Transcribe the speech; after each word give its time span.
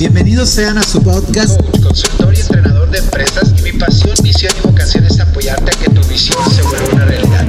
Bienvenidos 0.00 0.48
sean 0.48 0.78
a 0.78 0.82
su 0.82 1.02
podcast 1.02 1.60
Coach, 1.60 1.82
consultor 1.82 2.34
y 2.34 2.40
entrenador 2.40 2.90
de 2.90 3.00
empresas 3.00 3.54
y 3.60 3.62
mi 3.70 3.78
pasión, 3.78 4.16
misión 4.22 4.50
y 4.58 4.66
vocación 4.66 5.04
es 5.04 5.20
apoyarte 5.20 5.70
a 5.70 5.78
que 5.78 5.90
tu 5.90 6.00
visión 6.08 6.38
se 6.50 6.62
vuelva 6.62 6.94
una 6.94 7.04
realidad. 7.04 7.46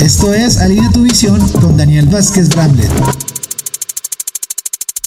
Esto 0.00 0.32
es 0.32 0.58
Alinea 0.58 0.88
tu 0.92 1.02
visión 1.02 1.40
con 1.60 1.76
Daniel 1.76 2.06
Vázquez 2.06 2.50
Bramlett. 2.50 2.92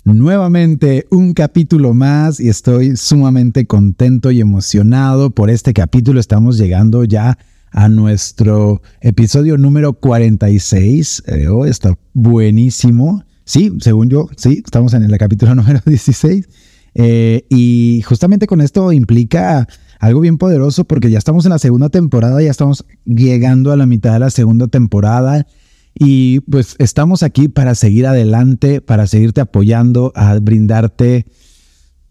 Nuevamente 0.03 1.07
un 1.09 1.33
capítulo 1.33 1.93
más 1.93 2.41
y 2.41 2.49
estoy 2.49 2.97
sumamente 2.97 3.65
contento 3.65 4.29
y 4.29 4.41
emocionado 4.41 5.29
por 5.29 5.49
este 5.49 5.73
capítulo. 5.73 6.19
Estamos 6.19 6.57
llegando 6.57 7.05
ya 7.05 7.37
a 7.71 7.87
nuestro 7.87 8.81
episodio 8.99 9.57
número 9.57 9.93
46. 9.93 11.23
Eh, 11.27 11.47
oh, 11.47 11.65
está 11.65 11.97
buenísimo. 12.11 13.23
Sí, 13.45 13.71
según 13.79 14.09
yo, 14.09 14.29
sí, 14.37 14.61
estamos 14.65 14.93
en 14.93 15.03
el 15.03 15.17
capítulo 15.17 15.55
número 15.55 15.81
16. 15.85 16.47
Eh, 16.95 17.45
y 17.49 18.03
justamente 18.05 18.45
con 18.45 18.61
esto 18.61 18.91
implica 18.91 19.67
algo 19.99 20.19
bien 20.19 20.37
poderoso 20.37 20.83
porque 20.83 21.09
ya 21.09 21.17
estamos 21.17 21.45
en 21.45 21.51
la 21.51 21.59
segunda 21.59 21.89
temporada, 21.89 22.41
ya 22.41 22.51
estamos 22.51 22.85
llegando 23.05 23.71
a 23.71 23.77
la 23.77 23.85
mitad 23.85 24.13
de 24.13 24.19
la 24.19 24.29
segunda 24.29 24.67
temporada 24.67 25.47
y 25.95 26.41
pues 26.41 26.75
estamos 26.79 27.23
aquí 27.23 27.47
para 27.47 27.73
seguir 27.75 28.05
adelante, 28.05 28.81
para 28.81 29.07
seguirte 29.07 29.41
apoyando, 29.41 30.11
a 30.15 30.37
brindarte 30.39 31.25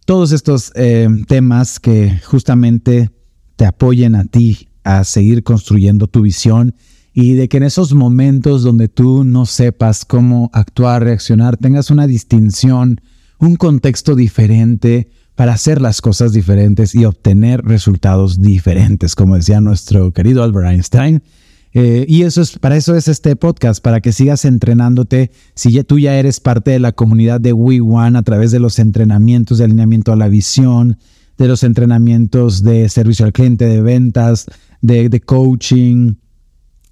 todos 0.05 0.33
estos 0.33 0.73
eh, 0.75 1.09
temas 1.29 1.79
que 1.79 2.19
justamente 2.25 3.11
te 3.57 3.67
apoyen 3.67 4.15
a 4.15 4.25
ti 4.25 4.69
a 4.85 5.05
seguir 5.05 5.45
construyendo 5.45 6.07
tu 6.09 6.23
visión 6.23 6.75
y 7.15 7.35
de 7.35 7.49
que 7.49 7.59
en 7.59 7.65
esos 7.65 7.93
momentos 7.93 8.63
donde 8.63 8.89
tú 8.89 9.25
no 9.25 9.45
sepas 9.47 10.05
cómo 10.05 10.51
actuar, 10.53 11.05
reaccionar, 11.05 11.57
tengas 11.57 11.91
una 11.91 12.07
distinción, 12.07 13.01
un 13.39 13.57
contexto 13.57 14.15
diferente 14.15 15.11
para 15.35 15.53
hacer 15.53 15.81
las 15.81 16.01
cosas 16.01 16.33
diferentes 16.33 16.95
y 16.95 17.05
obtener 17.05 17.63
resultados 17.63 18.41
diferentes, 18.41 19.15
como 19.15 19.37
decía 19.37 19.61
nuestro 19.61 20.13
querido 20.13 20.43
Albert 20.43 20.69
Einstein. 20.69 21.23
Eh, 21.75 22.05
y 22.07 22.23
eso 22.23 22.43
es, 22.43 22.59
para 22.59 22.77
eso 22.77 22.95
es 22.97 23.09
este 23.09 23.35
podcast, 23.35 23.83
para 23.83 24.01
que 24.01 24.13
sigas 24.13 24.45
entrenándote. 24.45 25.31
Si 25.55 25.73
ya, 25.73 25.85
tú 25.85 25.99
ya 25.99 26.17
eres 26.17 26.39
parte 26.39 26.71
de 26.71 26.79
la 26.79 26.93
comunidad 26.93 27.41
de 27.41 27.53
We 27.53 27.81
One 27.81 28.19
a 28.19 28.23
través 28.23 28.53
de 28.53 28.61
los 28.61 28.79
entrenamientos 28.79 29.59
de 29.59 29.65
alineamiento 29.65 30.13
a 30.13 30.17
la 30.17 30.29
visión, 30.29 30.99
de 31.39 31.49
los 31.49 31.63
entrenamientos 31.63 32.63
de 32.63 32.89
servicio 32.91 33.25
al 33.25 33.33
cliente, 33.33 33.67
de 33.67 33.81
ventas, 33.81 34.47
de, 34.83 35.09
de 35.09 35.21
coaching, 35.21 36.15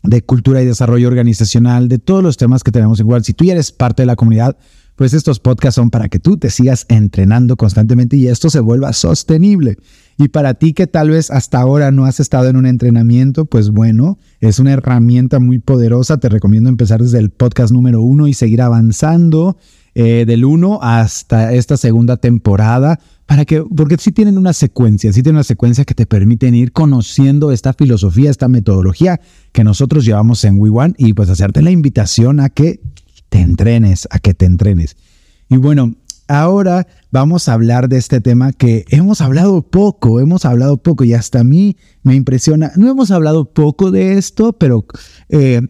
de 0.03 0.23
cultura 0.23 0.63
y 0.63 0.67
desarrollo 0.67 1.09
organizacional, 1.09 1.89
de 1.89 1.99
todos 1.99 2.23
los 2.23 2.37
temas 2.37 2.63
que 2.63 2.73
tenemos 2.73 3.01
igual. 3.01 3.25
Si 3.25 3.35
tú 3.35 3.51
eres 3.51 3.73
parte 3.73 4.03
de 4.03 4.07
la 4.07 4.17
comunidad, 4.17 4.57
pues 4.97 5.15
estos 5.15 5.41
podcasts 5.41 5.77
son 5.77 5.89
para 5.91 6.09
que 6.09 6.19
tú 6.19 6.37
te 6.37 6.51
sigas 6.51 6.85
entrenando 6.89 7.57
constantemente 7.57 8.17
y 8.17 8.29
esto 8.29 8.51
se 8.51 8.61
vuelva 8.61 8.93
sostenible. 8.93 9.79
Y 10.19 10.29
para 10.29 10.55
ti 10.55 10.75
que 10.75 10.87
tal 10.87 11.09
vez 11.09 11.31
hasta 11.31 11.59
ahora 11.59 11.91
no 11.91 12.05
has 12.05 12.21
estado 12.21 12.49
en 12.49 12.57
un 12.57 12.67
entrenamiento, 12.67 13.47
pues 13.47 13.71
bueno, 13.71 14.19
es 14.41 14.59
una 14.59 14.73
herramienta 14.73 15.39
muy 15.39 15.59
poderosa. 15.59 16.19
Te 16.19 16.29
recomiendo 16.29 16.69
empezar 16.69 17.01
desde 17.01 17.19
el 17.19 17.31
podcast 17.31 17.73
número 17.73 18.03
uno 18.03 18.27
y 18.27 18.35
seguir 18.35 18.61
avanzando 18.61 19.57
eh, 19.95 20.25
del 20.27 20.45
uno 20.45 20.79
hasta 20.83 21.55
esta 21.55 21.79
segunda 21.79 22.19
temporada 22.19 23.01
para 23.31 23.45
que, 23.45 23.63
porque 23.63 23.97
sí 23.97 24.11
tienen 24.11 24.39
una 24.39 24.53
secuencia, 24.53 25.13
sí 25.13 25.23
tienen 25.23 25.37
una 25.37 25.45
secuencia 25.45 25.85
que 25.85 25.95
te 25.95 26.05
permiten 26.05 26.57
ir 26.57 26.73
conociendo 26.73 27.53
esta 27.53 27.73
filosofía, 27.73 28.29
esta 28.29 28.49
metodología 28.49 29.21
que 29.53 29.63
nosotros 29.63 30.05
llevamos 30.05 30.43
en 30.43 30.59
WeOne 30.59 30.95
y 30.99 31.13
pues 31.15 31.31
hacerte 31.31 31.63
la 31.63 31.71
invitación 31.71 32.41
a 32.41 32.49
que 32.49 32.81
te 33.29 33.39
entrenes, 33.39 34.09
a 34.11 34.19
que 34.19 34.35
te 34.35 34.47
entrenes. 34.47 34.97
Y 35.49 35.59
bueno, 35.59 35.95
ahora 36.27 36.89
vamos 37.13 37.49
a 37.49 37.53
hablar 37.53 37.89
de 37.89 37.99
este 37.99 38.21
tema 38.21 38.53
que 38.53 38.85
hemos 38.89 39.21
hablado 39.21 39.63
poco, 39.63 40.19
hemos 40.19 40.45
hablado 40.45 40.79
poco 40.79 41.05
y 41.05 41.15
hasta 41.15 41.39
a 41.39 41.45
mí 41.45 41.77
me 42.03 42.17
impresiona. 42.17 42.73
No 42.75 42.91
hemos 42.91 43.13
hablado 43.13 43.53
poco 43.53 43.93
de 43.93 44.19
esto, 44.19 44.55
pero 44.55 44.87
eh, 45.29 45.61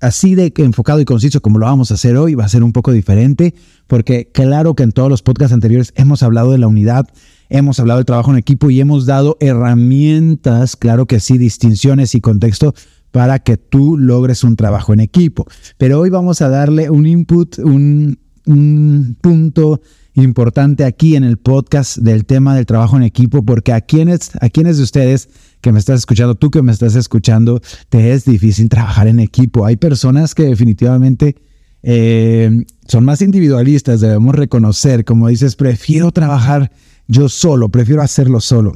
así 0.00 0.34
de 0.34 0.52
enfocado 0.56 1.00
y 1.00 1.04
conciso 1.04 1.40
como 1.40 1.58
lo 1.58 1.66
vamos 1.66 1.90
a 1.90 1.94
hacer 1.94 2.16
hoy, 2.16 2.34
va 2.34 2.44
a 2.44 2.48
ser 2.48 2.62
un 2.62 2.72
poco 2.72 2.92
diferente, 2.92 3.54
porque 3.86 4.30
claro 4.32 4.74
que 4.74 4.82
en 4.82 4.92
todos 4.92 5.08
los 5.08 5.22
podcasts 5.22 5.52
anteriores 5.52 5.92
hemos 5.96 6.22
hablado 6.22 6.52
de 6.52 6.58
la 6.58 6.66
unidad, 6.66 7.06
hemos 7.48 7.80
hablado 7.80 7.98
del 7.98 8.06
trabajo 8.06 8.30
en 8.30 8.38
equipo 8.38 8.70
y 8.70 8.80
hemos 8.80 9.06
dado 9.06 9.36
herramientas, 9.40 10.76
claro 10.76 11.06
que 11.06 11.20
sí, 11.20 11.38
distinciones 11.38 12.14
y 12.14 12.20
contexto 12.20 12.74
para 13.10 13.38
que 13.38 13.56
tú 13.56 13.96
logres 13.96 14.44
un 14.44 14.56
trabajo 14.56 14.92
en 14.92 15.00
equipo. 15.00 15.46
Pero 15.78 16.00
hoy 16.00 16.10
vamos 16.10 16.42
a 16.42 16.48
darle 16.48 16.90
un 16.90 17.06
input, 17.06 17.58
un, 17.58 18.18
un 18.44 19.16
punto 19.20 19.80
importante 20.14 20.84
aquí 20.84 21.16
en 21.16 21.24
el 21.24 21.36
podcast 21.36 21.98
del 21.98 22.24
tema 22.24 22.54
del 22.54 22.66
trabajo 22.66 22.96
en 22.96 23.02
equipo, 23.02 23.44
porque 23.44 23.72
a 23.72 23.80
quienes, 23.82 24.32
a 24.40 24.48
quienes 24.48 24.78
de 24.78 24.82
ustedes 24.82 25.28
que 25.66 25.72
me 25.72 25.80
estás 25.80 25.98
escuchando, 25.98 26.36
tú 26.36 26.48
que 26.52 26.62
me 26.62 26.70
estás 26.70 26.94
escuchando, 26.94 27.60
te 27.88 28.12
es 28.12 28.24
difícil 28.24 28.68
trabajar 28.68 29.08
en 29.08 29.18
equipo. 29.18 29.66
Hay 29.66 29.74
personas 29.74 30.32
que 30.32 30.44
definitivamente 30.44 31.34
eh, 31.82 32.64
son 32.86 33.04
más 33.04 33.20
individualistas, 33.20 34.00
debemos 34.00 34.36
reconocer, 34.36 35.04
como 35.04 35.26
dices, 35.26 35.56
prefiero 35.56 36.12
trabajar 36.12 36.70
yo 37.08 37.28
solo, 37.28 37.68
prefiero 37.68 38.00
hacerlo 38.00 38.40
solo. 38.40 38.74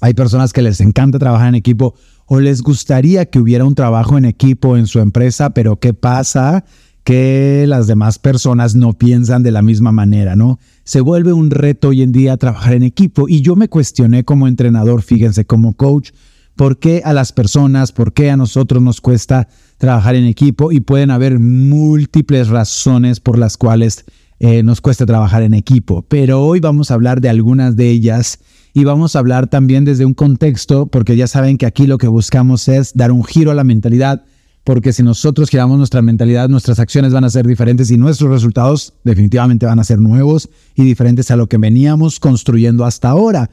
Hay 0.00 0.14
personas 0.14 0.52
que 0.52 0.62
les 0.62 0.80
encanta 0.80 1.18
trabajar 1.18 1.48
en 1.48 1.56
equipo 1.56 1.96
o 2.26 2.38
les 2.38 2.62
gustaría 2.62 3.26
que 3.26 3.40
hubiera 3.40 3.64
un 3.64 3.74
trabajo 3.74 4.16
en 4.16 4.24
equipo 4.24 4.76
en 4.76 4.86
su 4.86 5.00
empresa, 5.00 5.50
pero 5.50 5.80
¿qué 5.80 5.94
pasa? 5.94 6.64
que 7.04 7.66
las 7.68 7.86
demás 7.86 8.18
personas 8.18 8.74
no 8.74 8.94
piensan 8.94 9.42
de 9.42 9.50
la 9.50 9.60
misma 9.60 9.92
manera, 9.92 10.36
¿no? 10.36 10.58
Se 10.84 11.00
vuelve 11.00 11.32
un 11.32 11.50
reto 11.50 11.88
hoy 11.88 12.02
en 12.02 12.12
día 12.12 12.36
trabajar 12.36 12.74
en 12.74 12.82
equipo 12.82 13.26
y 13.26 13.40
yo 13.40 13.56
me 13.56 13.70
cuestioné 13.70 14.22
como 14.24 14.46
entrenador, 14.46 15.00
fíjense, 15.00 15.46
como 15.46 15.72
coach, 15.72 16.10
¿por 16.56 16.78
qué 16.78 17.00
a 17.06 17.14
las 17.14 17.32
personas, 17.32 17.90
por 17.90 18.12
qué 18.12 18.30
a 18.30 18.36
nosotros 18.36 18.82
nos 18.82 19.00
cuesta 19.00 19.48
trabajar 19.78 20.14
en 20.14 20.26
equipo? 20.26 20.72
Y 20.72 20.80
pueden 20.80 21.10
haber 21.10 21.38
múltiples 21.38 22.48
razones 22.48 23.18
por 23.18 23.38
las 23.38 23.56
cuales 23.56 24.04
eh, 24.40 24.62
nos 24.62 24.82
cuesta 24.82 25.06
trabajar 25.06 25.42
en 25.42 25.54
equipo, 25.54 26.02
pero 26.02 26.44
hoy 26.44 26.60
vamos 26.60 26.90
a 26.90 26.94
hablar 26.94 27.22
de 27.22 27.30
algunas 27.30 27.76
de 27.76 27.88
ellas 27.88 28.40
y 28.74 28.84
vamos 28.84 29.16
a 29.16 29.20
hablar 29.20 29.46
también 29.46 29.86
desde 29.86 30.04
un 30.04 30.12
contexto, 30.12 30.88
porque 30.88 31.16
ya 31.16 31.26
saben 31.28 31.56
que 31.56 31.64
aquí 31.64 31.86
lo 31.86 31.96
que 31.96 32.08
buscamos 32.08 32.68
es 32.68 32.92
dar 32.92 33.10
un 33.10 33.24
giro 33.24 33.50
a 33.50 33.54
la 33.54 33.64
mentalidad 33.64 34.24
porque 34.64 34.94
si 34.94 35.02
nosotros 35.02 35.50
giramos 35.50 35.76
nuestra 35.76 36.00
mentalidad, 36.00 36.48
nuestras 36.48 36.80
acciones 36.80 37.12
van 37.12 37.24
a 37.24 37.30
ser 37.30 37.46
diferentes 37.46 37.90
y 37.90 37.98
nuestros 37.98 38.30
resultados 38.30 38.94
definitivamente 39.04 39.66
van 39.66 39.78
a 39.78 39.84
ser 39.84 40.00
nuevos 40.00 40.48
y 40.74 40.84
diferentes 40.84 41.30
a 41.30 41.36
lo 41.36 41.46
que 41.46 41.58
veníamos 41.58 42.18
construyendo 42.18 42.86
hasta 42.86 43.10
ahora. 43.10 43.50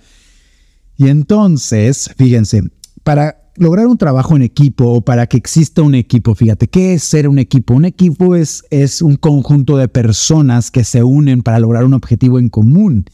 Y 0.95 1.09
entonces, 1.09 2.09
fíjense, 2.17 2.63
para 3.03 3.51
lograr 3.57 3.87
un 3.87 3.97
trabajo 3.97 4.37
en 4.37 4.41
equipo 4.41 4.85
o 4.85 5.01
para 5.01 5.27
que 5.27 5.35
exista 5.35 5.81
un 5.81 5.95
equipo, 5.95 6.33
fíjate, 6.33 6.69
¿qué 6.69 6.93
es 6.93 7.03
ser 7.03 7.27
un 7.27 7.39
equipo? 7.39 7.73
Un 7.73 7.85
equipo 7.85 8.35
es, 8.35 8.63
es 8.69 9.01
un 9.01 9.17
conjunto 9.17 9.75
de 9.75 9.89
personas 9.89 10.71
que 10.71 10.85
se 10.85 11.03
unen 11.03 11.41
para 11.41 11.59
lograr 11.59 11.83
un 11.83 11.93
objetivo 11.93 12.39
en 12.39 12.47
común. 12.47 13.05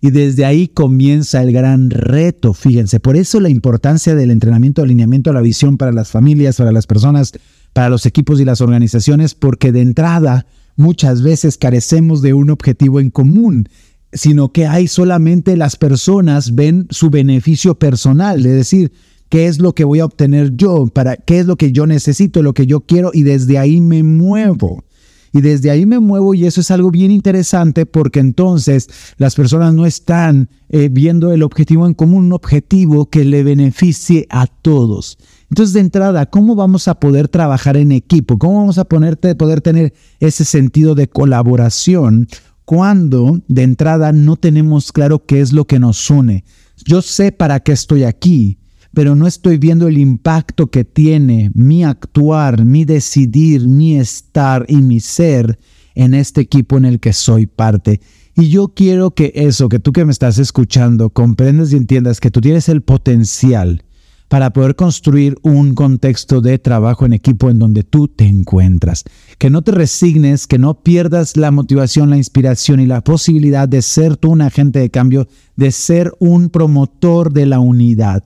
Y 0.00 0.10
desde 0.10 0.44
ahí 0.44 0.68
comienza 0.68 1.42
el 1.42 1.52
gran 1.52 1.90
reto, 1.90 2.52
fíjense. 2.52 3.00
Por 3.00 3.16
eso 3.16 3.40
la 3.40 3.48
importancia 3.48 4.14
del 4.14 4.30
entrenamiento 4.30 4.82
de 4.82 4.86
alineamiento 4.86 5.30
a 5.30 5.34
la 5.34 5.40
visión 5.40 5.78
para 5.78 5.92
las 5.92 6.10
familias, 6.10 6.56
para 6.56 6.72
las 6.72 6.86
personas, 6.86 7.32
para 7.72 7.88
los 7.88 8.06
equipos 8.06 8.40
y 8.40 8.44
las 8.44 8.60
organizaciones, 8.60 9.34
porque 9.34 9.72
de 9.72 9.80
entrada 9.80 10.46
muchas 10.76 11.22
veces 11.22 11.56
carecemos 11.56 12.22
de 12.22 12.34
un 12.34 12.50
objetivo 12.50 13.00
en 13.00 13.10
común, 13.10 13.68
sino 14.12 14.52
que 14.52 14.66
hay 14.66 14.86
solamente 14.88 15.56
las 15.56 15.76
personas 15.76 16.54
ven 16.54 16.86
su 16.90 17.10
beneficio 17.10 17.78
personal, 17.78 18.44
es 18.44 18.52
decir, 18.52 18.92
qué 19.28 19.46
es 19.46 19.58
lo 19.58 19.74
que 19.74 19.84
voy 19.84 20.00
a 20.00 20.04
obtener 20.04 20.56
yo, 20.56 20.86
para 20.86 21.16
qué 21.16 21.40
es 21.40 21.46
lo 21.46 21.56
que 21.56 21.72
yo 21.72 21.86
necesito, 21.86 22.42
lo 22.42 22.54
que 22.54 22.66
yo 22.66 22.80
quiero 22.80 23.10
y 23.12 23.22
desde 23.22 23.58
ahí 23.58 23.80
me 23.80 24.02
muevo. 24.02 24.84
Y 25.32 25.40
desde 25.40 25.70
ahí 25.70 25.86
me 25.86 26.00
muevo 26.00 26.34
y 26.34 26.46
eso 26.46 26.60
es 26.60 26.70
algo 26.70 26.90
bien 26.90 27.10
interesante 27.10 27.86
porque 27.86 28.20
entonces 28.20 28.88
las 29.18 29.34
personas 29.34 29.74
no 29.74 29.86
están 29.86 30.48
eh, 30.68 30.88
viendo 30.90 31.32
el 31.32 31.42
objetivo 31.42 31.86
en 31.86 31.94
común, 31.94 32.26
un 32.26 32.32
objetivo 32.32 33.06
que 33.10 33.24
le 33.24 33.42
beneficie 33.42 34.26
a 34.30 34.46
todos. 34.46 35.18
Entonces, 35.50 35.74
de 35.74 35.80
entrada, 35.80 36.26
¿cómo 36.26 36.56
vamos 36.56 36.88
a 36.88 36.98
poder 36.98 37.28
trabajar 37.28 37.76
en 37.76 37.92
equipo? 37.92 38.38
¿Cómo 38.38 38.58
vamos 38.58 38.78
a 38.78 38.84
poder 38.84 39.16
tener 39.16 39.94
ese 40.18 40.44
sentido 40.44 40.94
de 40.94 41.08
colaboración 41.08 42.28
cuando 42.64 43.40
de 43.46 43.62
entrada 43.62 44.12
no 44.12 44.36
tenemos 44.36 44.90
claro 44.90 45.24
qué 45.24 45.40
es 45.40 45.52
lo 45.52 45.66
que 45.66 45.78
nos 45.78 46.10
une? 46.10 46.44
Yo 46.84 47.00
sé 47.00 47.30
para 47.32 47.60
qué 47.60 47.72
estoy 47.72 48.02
aquí, 48.02 48.58
pero 48.96 49.14
no 49.14 49.26
estoy 49.26 49.58
viendo 49.58 49.88
el 49.88 49.98
impacto 49.98 50.68
que 50.68 50.82
tiene 50.82 51.50
mi 51.52 51.84
actuar, 51.84 52.64
mi 52.64 52.86
decidir, 52.86 53.68
mi 53.68 53.98
estar 53.98 54.64
y 54.68 54.76
mi 54.76 55.00
ser 55.00 55.58
en 55.94 56.14
este 56.14 56.40
equipo 56.40 56.78
en 56.78 56.86
el 56.86 56.98
que 56.98 57.12
soy 57.12 57.46
parte. 57.46 58.00
Y 58.34 58.48
yo 58.48 58.68
quiero 58.68 59.10
que 59.10 59.32
eso, 59.34 59.68
que 59.68 59.80
tú 59.80 59.92
que 59.92 60.06
me 60.06 60.12
estás 60.12 60.38
escuchando, 60.38 61.10
comprendas 61.10 61.74
y 61.74 61.76
entiendas 61.76 62.20
que 62.20 62.30
tú 62.30 62.40
tienes 62.40 62.70
el 62.70 62.80
potencial 62.80 63.84
para 64.28 64.54
poder 64.54 64.76
construir 64.76 65.36
un 65.42 65.74
contexto 65.74 66.40
de 66.40 66.58
trabajo 66.58 67.04
en 67.04 67.12
equipo 67.12 67.50
en 67.50 67.58
donde 67.58 67.82
tú 67.82 68.08
te 68.08 68.24
encuentras. 68.24 69.04
Que 69.36 69.50
no 69.50 69.60
te 69.60 69.72
resignes, 69.72 70.46
que 70.46 70.58
no 70.58 70.80
pierdas 70.82 71.36
la 71.36 71.50
motivación, 71.50 72.08
la 72.08 72.16
inspiración 72.16 72.80
y 72.80 72.86
la 72.86 73.04
posibilidad 73.04 73.68
de 73.68 73.82
ser 73.82 74.16
tú 74.16 74.30
un 74.30 74.40
agente 74.40 74.78
de 74.78 74.88
cambio, 74.88 75.28
de 75.54 75.70
ser 75.70 76.14
un 76.18 76.48
promotor 76.48 77.30
de 77.34 77.44
la 77.44 77.60
unidad. 77.60 78.24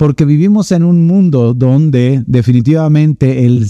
Porque 0.00 0.24
vivimos 0.24 0.72
en 0.72 0.82
un 0.82 1.06
mundo 1.06 1.52
donde 1.52 2.24
definitivamente 2.26 3.44
el, 3.44 3.66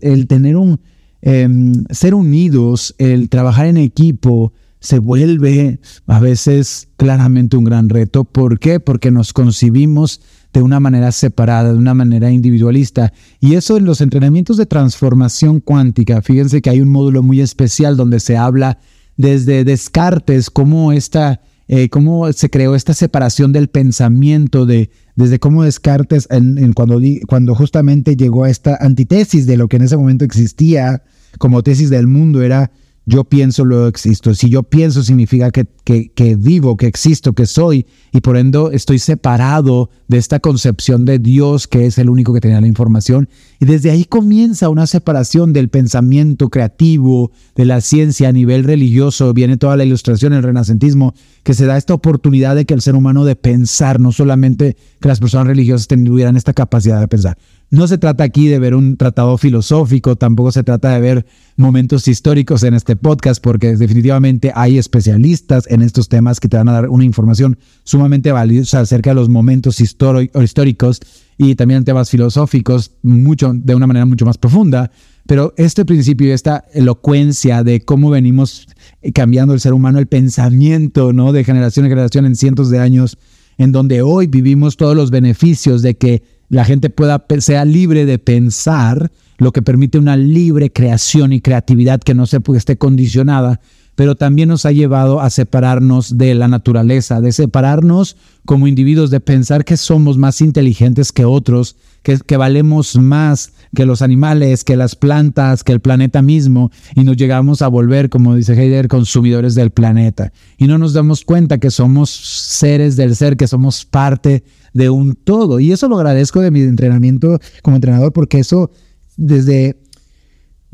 el 0.00 0.26
tener 0.26 0.56
un, 0.56 0.80
em, 1.20 1.84
ser 1.90 2.14
unidos, 2.14 2.94
el 2.96 3.28
trabajar 3.28 3.66
en 3.66 3.76
equipo, 3.76 4.54
se 4.80 4.98
vuelve 4.98 5.80
a 6.06 6.20
veces 6.20 6.88
claramente 6.96 7.58
un 7.58 7.64
gran 7.64 7.90
reto. 7.90 8.24
¿Por 8.24 8.58
qué? 8.58 8.80
Porque 8.80 9.10
nos 9.10 9.34
concibimos 9.34 10.22
de 10.54 10.62
una 10.62 10.80
manera 10.80 11.12
separada, 11.12 11.74
de 11.74 11.78
una 11.78 11.92
manera 11.92 12.30
individualista. 12.30 13.12
Y 13.38 13.56
eso 13.56 13.76
en 13.76 13.84
los 13.84 14.00
entrenamientos 14.00 14.56
de 14.56 14.64
transformación 14.64 15.60
cuántica, 15.60 16.22
fíjense 16.22 16.62
que 16.62 16.70
hay 16.70 16.80
un 16.80 16.90
módulo 16.90 17.22
muy 17.22 17.42
especial 17.42 17.98
donde 17.98 18.20
se 18.20 18.38
habla 18.38 18.78
desde 19.18 19.64
Descartes, 19.64 20.48
cómo, 20.48 20.92
esta, 20.92 21.42
eh, 21.68 21.90
cómo 21.90 22.32
se 22.32 22.48
creó 22.48 22.74
esta 22.74 22.94
separación 22.94 23.52
del 23.52 23.68
pensamiento, 23.68 24.64
de, 24.64 24.88
desde 25.16 25.38
cómo 25.38 25.62
Descartes, 25.62 26.28
cuando, 26.74 27.00
cuando 27.28 27.54
justamente 27.54 28.16
llegó 28.16 28.44
a 28.44 28.50
esta 28.50 28.76
antítesis 28.80 29.46
de 29.46 29.56
lo 29.56 29.68
que 29.68 29.76
en 29.76 29.82
ese 29.82 29.96
momento 29.96 30.24
existía 30.24 31.02
como 31.38 31.62
tesis 31.62 31.90
del 31.90 32.06
mundo, 32.06 32.42
era 32.42 32.70
yo 33.06 33.24
pienso, 33.24 33.64
luego 33.64 33.86
existo. 33.86 34.34
Si 34.34 34.48
yo 34.48 34.62
pienso 34.62 35.02
significa 35.02 35.50
que, 35.50 35.66
que, 35.84 36.36
vivo, 36.36 36.76
que 36.76 36.86
existo, 36.86 37.34
que 37.34 37.44
soy, 37.46 37.86
y 38.12 38.20
por 38.20 38.36
ende 38.36 38.70
estoy 38.72 38.98
separado 38.98 39.90
de 40.08 40.16
esta 40.16 40.40
concepción 40.40 41.04
de 41.04 41.18
Dios 41.18 41.68
que 41.68 41.86
es 41.86 41.98
el 41.98 42.08
único 42.08 42.32
que 42.32 42.40
tenía 42.40 42.60
la 42.60 42.66
información. 42.66 43.28
Y 43.64 43.66
desde 43.66 43.90
ahí 43.90 44.04
comienza 44.04 44.68
una 44.68 44.86
separación 44.86 45.54
del 45.54 45.70
pensamiento 45.70 46.50
creativo, 46.50 47.32
de 47.56 47.64
la 47.64 47.80
ciencia 47.80 48.28
a 48.28 48.32
nivel 48.32 48.62
religioso. 48.62 49.32
Viene 49.32 49.56
toda 49.56 49.74
la 49.78 49.86
ilustración, 49.86 50.34
el 50.34 50.42
renacentismo, 50.42 51.14
que 51.44 51.54
se 51.54 51.64
da 51.64 51.78
esta 51.78 51.94
oportunidad 51.94 52.56
de 52.56 52.66
que 52.66 52.74
el 52.74 52.82
ser 52.82 52.94
humano 52.94 53.24
de 53.24 53.36
pensar, 53.36 54.00
no 54.00 54.12
solamente 54.12 54.76
que 55.00 55.08
las 55.08 55.18
personas 55.18 55.46
religiosas 55.46 55.88
tuvieran 55.88 56.36
esta 56.36 56.52
capacidad 56.52 57.00
de 57.00 57.08
pensar. 57.08 57.38
No 57.70 57.88
se 57.88 57.96
trata 57.96 58.22
aquí 58.22 58.48
de 58.48 58.58
ver 58.58 58.74
un 58.74 58.98
tratado 58.98 59.38
filosófico, 59.38 60.16
tampoco 60.16 60.52
se 60.52 60.62
trata 60.62 60.90
de 60.90 61.00
ver 61.00 61.26
momentos 61.56 62.06
históricos 62.06 62.64
en 62.64 62.74
este 62.74 62.96
podcast, 62.96 63.42
porque 63.42 63.76
definitivamente 63.76 64.52
hay 64.54 64.76
especialistas 64.76 65.66
en 65.70 65.80
estos 65.80 66.10
temas 66.10 66.38
que 66.38 66.48
te 66.48 66.58
van 66.58 66.68
a 66.68 66.72
dar 66.72 66.90
una 66.90 67.04
información 67.04 67.58
sumamente 67.82 68.30
valiosa 68.30 68.80
acerca 68.80 69.10
de 69.10 69.14
los 69.14 69.30
momentos 69.30 69.80
históricos 69.80 71.00
y 71.38 71.54
también 71.54 71.84
temas 71.84 72.10
filosóficos 72.10 72.92
mucho, 73.02 73.52
de 73.54 73.74
una 73.74 73.86
manera 73.86 74.06
mucho 74.06 74.24
más 74.24 74.38
profunda. 74.38 74.90
Pero 75.26 75.54
este 75.56 75.84
principio, 75.84 76.34
esta 76.34 76.64
elocuencia 76.74 77.64
de 77.64 77.80
cómo 77.80 78.10
venimos 78.10 78.68
cambiando 79.14 79.54
el 79.54 79.60
ser 79.60 79.72
humano, 79.72 79.98
el 79.98 80.06
pensamiento, 80.06 81.12
¿no? 81.12 81.32
De 81.32 81.44
generación 81.44 81.86
en 81.86 81.92
generación 81.92 82.26
en 82.26 82.36
cientos 82.36 82.70
de 82.70 82.78
años, 82.78 83.16
en 83.56 83.72
donde 83.72 84.02
hoy 84.02 84.26
vivimos 84.26 84.76
todos 84.76 84.94
los 84.94 85.10
beneficios 85.10 85.82
de 85.82 85.96
que 85.96 86.22
la 86.48 86.64
gente 86.64 86.90
pueda 86.90 87.24
sea 87.40 87.64
libre 87.64 88.04
de 88.04 88.18
pensar, 88.18 89.10
lo 89.38 89.52
que 89.52 89.62
permite 89.62 89.98
una 89.98 90.16
libre 90.16 90.70
creación 90.70 91.32
y 91.32 91.40
creatividad 91.40 92.00
que 92.00 92.14
no 92.14 92.26
se 92.26 92.40
esté 92.54 92.76
condicionada, 92.76 93.60
pero 93.94 94.14
también 94.16 94.48
nos 94.48 94.66
ha 94.66 94.72
llevado 94.72 95.20
a 95.20 95.30
separarnos 95.30 96.18
de 96.18 96.34
la 96.34 96.48
naturaleza, 96.48 97.20
de 97.20 97.32
separarnos 97.32 98.16
como 98.44 98.66
individuos, 98.66 99.10
de 99.10 99.20
pensar 99.20 99.64
que 99.64 99.76
somos 99.76 100.18
más 100.18 100.40
inteligentes 100.40 101.12
que 101.12 101.24
otros, 101.24 101.76
que, 102.02 102.18
que 102.18 102.36
valemos 102.36 102.96
más 102.96 103.52
que 103.74 103.86
los 103.86 104.02
animales, 104.02 104.64
que 104.64 104.76
las 104.76 104.96
plantas, 104.96 105.64
que 105.64 105.72
el 105.72 105.80
planeta 105.80 106.22
mismo, 106.22 106.70
y 106.94 107.04
nos 107.04 107.16
llegamos 107.16 107.62
a 107.62 107.68
volver, 107.68 108.10
como 108.10 108.34
dice 108.34 108.52
Heidegger, 108.52 108.88
consumidores 108.88 109.54
del 109.54 109.70
planeta. 109.70 110.32
Y 110.58 110.66
no 110.66 110.78
nos 110.78 110.92
damos 110.92 111.24
cuenta 111.24 111.58
que 111.58 111.70
somos 111.70 112.10
seres 112.10 112.96
del 112.96 113.16
ser, 113.16 113.36
que 113.36 113.48
somos 113.48 113.84
parte 113.84 114.44
de 114.74 114.90
un 114.90 115.14
todo. 115.14 115.60
Y 115.60 115.72
eso 115.72 115.88
lo 115.88 115.96
agradezco 115.96 116.40
de 116.40 116.50
mi 116.50 116.60
entrenamiento 116.60 117.38
como 117.62 117.76
entrenador 117.76 118.12
porque 118.12 118.38
eso 118.40 118.70
desde, 119.16 119.76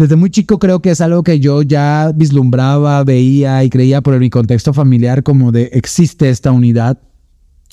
desde 0.00 0.16
muy 0.16 0.30
chico 0.30 0.58
creo 0.58 0.80
que 0.80 0.92
es 0.92 1.02
algo 1.02 1.22
que 1.22 1.40
yo 1.40 1.60
ya 1.60 2.10
vislumbraba, 2.14 3.04
veía 3.04 3.62
y 3.64 3.68
creía 3.68 4.00
por 4.00 4.18
mi 4.18 4.30
contexto 4.30 4.72
familiar 4.72 5.22
como 5.22 5.52
de 5.52 5.64
existe 5.74 6.30
esta 6.30 6.52
unidad. 6.52 6.98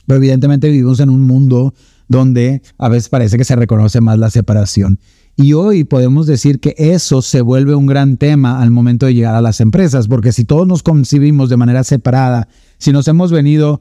Pero 0.06 0.18
evidentemente 0.18 0.68
vivimos 0.68 1.00
en 1.00 1.09
un 1.09 1.21
mundo 1.21 1.74
donde 2.09 2.62
a 2.77 2.89
veces 2.89 3.07
parece 3.07 3.38
que 3.38 3.45
se 3.45 3.56
reconoce 3.56 4.01
más 4.01 4.19
la 4.19 4.29
separación. 4.29 5.00
Y 5.38 5.53
hoy 5.53 5.85
podemos 5.85 6.27
decir 6.27 6.59
que 6.59 6.75
eso 6.77 7.21
se 7.21 7.39
vuelve 7.39 7.75
un 7.75 7.85
gran 7.85 8.18
tema 8.18 8.62
al 8.62 8.71
momento 8.71 9.06
de 9.06 9.13
llegar 9.13 9.35
a 9.35 9.41
las 9.41 9.62
empresas, 9.62 10.09
porque 10.09 10.33
si 10.33 10.44
todos 10.44 10.68
nos 10.68 10.83
concibimos 10.83 11.47
de 11.47 11.56
manera 11.56 11.85
separada, 11.85 12.50
si 12.77 12.91
nos 12.91 13.07
hemos 13.07 13.31
venido 13.31 13.80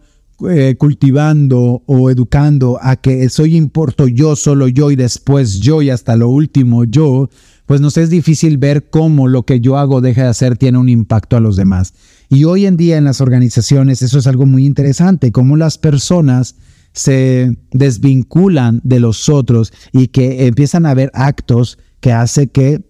eh, 0.49 0.77
cultivando 0.79 1.83
o 1.87 2.11
educando 2.11 2.79
a 2.81 2.95
que 2.95 3.29
soy 3.29 3.57
importo 3.57 4.07
yo, 4.07 4.37
solo 4.37 4.69
yo 4.69 4.93
y 4.93 4.97
después 4.97 5.59
yo 5.59 5.83
y 5.83 5.91
hasta 5.91 6.15
lo 6.15 6.29
último 6.29 6.85
yo, 6.85 7.29
pues 7.67 7.81
nos 7.81 7.97
es 7.97 8.11
difícil 8.11 8.59
ver 8.59 8.91
cómo 8.91 9.29
lo 9.29 9.45
que 9.45 9.61
yo 9.61 9.77
hago 9.77 10.01
deja 10.01 10.23
de 10.23 10.29
hacer 10.29 10.57
tiene 10.57 10.79
un 10.79 10.89
impacto 10.89 11.37
a 11.37 11.41
los 11.41 11.57
demás. 11.57 11.95
Y 12.29 12.45
hoy 12.45 12.67
en 12.67 12.77
día 12.77 12.97
en 12.97 13.05
las 13.05 13.21
organizaciones 13.21 14.03
eso 14.03 14.19
es 14.19 14.27
algo 14.27 14.47
muy 14.47 14.65
interesante, 14.65 15.33
cómo 15.33 15.57
las 15.57 15.79
personas 15.79 16.57
se 16.93 17.57
desvinculan 17.73 18.81
de 18.83 19.01
los 19.01 19.29
otros 19.29 19.73
y 19.93 20.09
que 20.09 20.47
empiezan 20.47 20.87
a 20.87 20.95
ver 20.95 21.11
actos 21.13 21.79
que 22.01 22.13
hace 22.13 22.47
que, 22.47 22.83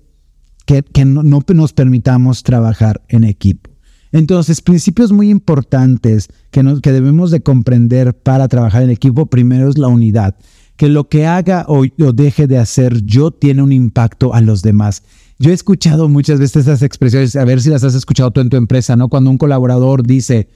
que, 0.64 1.04
no 1.04 1.42
nos 1.46 1.72
permitamos 1.72 2.44
trabajar 2.44 3.02
en 3.08 3.24
equipo. 3.24 3.70
Entonces, 4.12 4.60
principios 4.60 5.10
muy 5.10 5.28
importantes 5.28 6.28
que, 6.50 6.62
que 6.82 6.92
debemos 6.92 7.30
de 7.30 7.40
comprender 7.40 8.14
para 8.14 8.46
trabajar 8.46 8.82
en 8.84 8.90
equipo, 8.90 9.26
primero 9.26 9.68
es 9.68 9.76
la 9.76 9.88
unidad, 9.88 10.36
que 10.76 10.88
lo 10.88 11.08
que 11.08 11.26
haga 11.26 11.64
o, 11.68 11.84
deje 12.12 12.46
de 12.46 12.58
hacer 12.58 13.02
yo 13.04 13.30
tiene 13.30 13.62
un 13.62 13.72
impacto 13.72 14.34
a 14.34 14.40
los 14.40 14.62
demás. 14.62 15.02
Yo 15.38 15.50
he 15.50 15.54
escuchado 15.54 16.08
muchas 16.08 16.38
veces 16.38 16.66
esas 16.66 16.82
expresiones, 16.82 17.36
a 17.36 17.44
ver 17.44 17.60
si 17.60 17.70
las 17.70 17.84
has 17.84 17.94
escuchado 17.94 18.30
tú 18.30 18.40
en 18.40 18.48
tu 18.48 18.56
empresa, 18.56 18.96
¿no? 18.96 19.08
Cuando 19.08 19.30
un 19.30 19.38
colaborador 19.38 20.06
dice, 20.06 20.48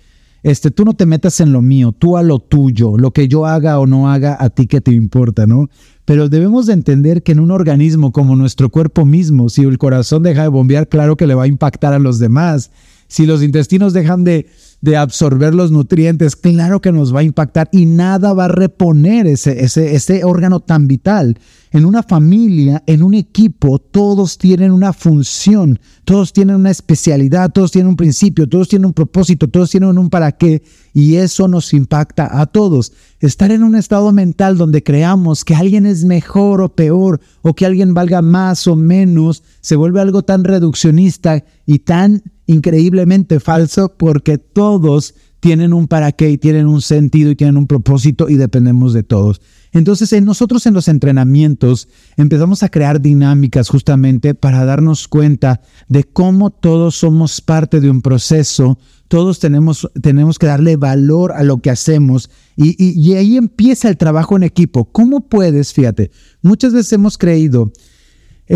este, 0.43 0.71
tú 0.71 0.85
no 0.85 0.95
te 0.95 1.05
metas 1.05 1.41
en 1.41 1.53
lo 1.53 1.61
mío, 1.61 1.93
tú 1.93 2.17
a 2.17 2.23
lo 2.23 2.39
tuyo, 2.39 2.97
lo 2.97 3.11
que 3.11 3.29
yo 3.29 3.45
haga 3.45 3.79
o 3.79 3.87
no 3.87 4.11
haga, 4.11 4.37
a 4.41 4.49
ti 4.49 4.67
que 4.67 4.81
te 4.81 4.93
importa, 4.93 5.47
¿no? 5.47 5.69
Pero 6.07 6.29
debemos 6.29 6.67
de 6.67 6.73
entender 6.73 7.23
que 7.23 7.33
en 7.33 7.41
un 7.41 7.51
organismo 7.51 8.11
como 8.11 8.37
nuestro 8.37 8.71
cuerpo 8.71 9.05
mismo, 9.05 9.51
si 9.51 9.63
el 9.63 9.79
corazón 9.79 10.23
deja 10.23 10.43
de 10.43 10.49
bombear, 10.49 10.89
claro 10.89 11.17
que 11.17 11.27
le 11.27 11.35
va 11.35 11.45
a 11.45 11.49
impactar 11.49 11.93
a 11.93 11.99
los 11.99 12.19
demás 12.19 12.71
si 13.11 13.27
los 13.27 13.43
intestinos 13.43 13.93
dejan 13.93 14.23
de, 14.23 14.47
de 14.81 14.97
absorber 14.97 15.55
los 15.55 15.71
nutrientes, 15.71 16.37
claro 16.37 16.81
que 16.81 16.93
nos 16.93 17.15
va 17.15 17.21
a 17.21 17.25
impactar 17.25 17.69
y 17.71 17.85
nada 17.85 18.33
va 18.33 18.47
a 18.47 18.49
reponer 18.49 19.27
ese, 19.27 19.63
ese, 19.63 19.95
ese 19.95 20.25
órgano 20.25 20.61
tan 20.61 20.89
vital. 20.89 21.39
En 21.73 21.85
una 21.85 22.03
familia, 22.03 22.83
en 22.87 23.03
un 23.03 23.15
equipo, 23.15 23.79
todos 23.79 24.39
tienen 24.39 24.73
una 24.73 24.93
función, 24.93 25.79
todos 26.05 26.33
tienen 26.33 26.57
una 26.57 26.71
especialidad, 26.71 27.53
todos 27.53 27.71
tienen 27.71 27.91
un 27.91 27.97
principio, 27.97 28.49
todos 28.49 28.69
tienen 28.69 28.87
un 28.87 28.93
propósito, 28.93 29.49
todos 29.49 29.71
tienen 29.71 29.97
un 29.97 30.11
para 30.11 30.33
qué 30.33 30.63
y 30.93 31.17
eso 31.17 31.47
nos 31.47 31.73
impacta 31.73 32.41
a 32.41 32.47
todos. 32.47 32.93
Estar 33.21 33.53
en 33.53 33.63
un 33.63 33.77
estado 33.77 34.11
mental 34.13 34.57
donde 34.57 34.83
creamos 34.83 35.45
que 35.45 35.55
alguien 35.55 35.87
es 35.87 36.05
mejor 36.05 36.61
o 36.61 36.75
peor 36.75 37.21
o 37.43 37.55
que 37.55 37.67
alguien 37.67 37.95
valga 37.95 38.23
más 38.23 38.67
o 38.67 38.75
menos 38.75 39.45
se 39.61 39.77
vuelve 39.77 40.01
algo 40.01 40.23
tan 40.23 40.43
reduccionista 40.43 41.45
y 41.67 41.81
tan 41.81 42.23
increíblemente 42.51 43.39
falso 43.39 43.95
porque 43.97 44.39
todos 44.39 45.15
tienen 45.39 45.73
un 45.73 45.87
para 45.87 46.13
qué 46.13 46.31
y 46.31 46.37
tienen 46.37 46.67
un 46.67 46.83
sentido 46.83 47.31
y 47.31 47.37
tienen 47.37 47.57
un 47.57 47.67
propósito 47.67 48.29
y 48.29 48.37
dependemos 48.37 48.93
de 48.93 49.03
todos. 49.03 49.41
Entonces, 49.73 50.13
en 50.13 50.25
nosotros 50.25 50.67
en 50.67 50.75
los 50.75 50.89
entrenamientos 50.89 51.89
empezamos 52.17 52.63
a 52.63 52.69
crear 52.69 53.01
dinámicas 53.01 53.69
justamente 53.69 54.35
para 54.35 54.65
darnos 54.65 55.07
cuenta 55.07 55.63
de 55.89 56.05
cómo 56.05 56.51
todos 56.51 56.97
somos 56.97 57.41
parte 57.41 57.81
de 57.81 57.89
un 57.89 58.03
proceso, 58.03 58.79
todos 59.07 59.39
tenemos, 59.39 59.89
tenemos 60.03 60.39
que 60.39 60.47
darle 60.47 60.77
valor 60.77 61.33
a 61.33 61.45
lo 61.45 61.59
que 61.59 61.71
hacemos 61.71 62.31
y, 62.57 62.75
y 62.79 63.15
ahí 63.15 63.37
empieza 63.37 63.89
el 63.89 63.97
trabajo 63.97 64.37
en 64.37 64.43
equipo. 64.43 64.87
¿Cómo 64.87 65.29
puedes, 65.29 65.73
fíjate, 65.73 66.11
muchas 66.43 66.73
veces 66.73 66.93
hemos 66.93 67.17
creído 67.17 67.73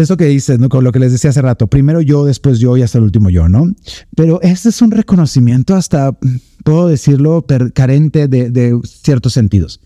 eso 0.03 0.17
que 0.17 0.27
dices, 0.27 0.59
¿no? 0.59 0.69
Con 0.69 0.83
lo 0.83 0.91
que 0.91 0.99
les 0.99 1.13
decía 1.13 1.31
hace 1.31 1.41
rato, 1.41 1.69
primero 1.69 2.01
yo, 2.01 2.25
después 2.25 2.59
yo 2.59 2.77
y 2.77 2.83
hasta 2.83 2.99
el 2.99 3.05
último 3.05 3.31
yo, 3.31 3.49
¿no? 3.49 3.73
Pero 4.17 4.41
este 4.43 4.71
es 4.71 4.83
un 4.83 4.91
reconocimiento 4.91 5.77
hasta, 5.77 6.19
puedo 6.65 6.89
decirlo, 6.89 7.47
carente 7.73 8.27
de, 8.27 8.51
de 8.51 8.77
ciertos 8.85 9.33
sentidos. 9.33 9.81